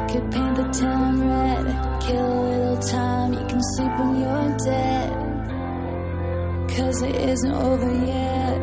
Could 0.07 0.31
paint 0.31 0.55
the 0.55 0.63
town 0.79 1.19
red. 1.29 1.65
Kill 2.01 2.25
a 2.25 2.43
little 2.47 2.77
time. 2.77 3.33
You 3.33 3.45
can 3.45 3.61
sleep 3.73 3.91
when 3.99 4.21
you're 4.21 4.57
dead. 4.65 5.09
Cause 6.75 7.01
it 7.01 7.15
isn't 7.15 7.51
over 7.51 7.91
yet. 8.05 8.57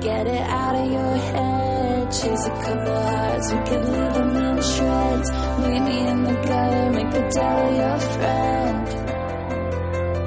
Get 0.00 0.26
it 0.26 0.46
out 0.62 0.74
of 0.74 0.90
your 0.90 1.16
head. 1.30 2.10
Chase 2.10 2.46
a 2.46 2.50
couple 2.64 2.94
hearts. 2.94 3.52
We 3.52 3.58
could 3.58 3.84
leave 3.84 4.14
them 4.14 4.36
in 4.36 4.62
shreds. 4.62 5.30
Meet 5.62 5.82
me 5.88 6.08
in 6.08 6.24
the 6.24 6.34
gutter. 6.48 6.90
Make 6.90 7.10
the 7.10 7.24
devil 7.36 7.76
your 7.76 7.98
friend. 8.14 8.86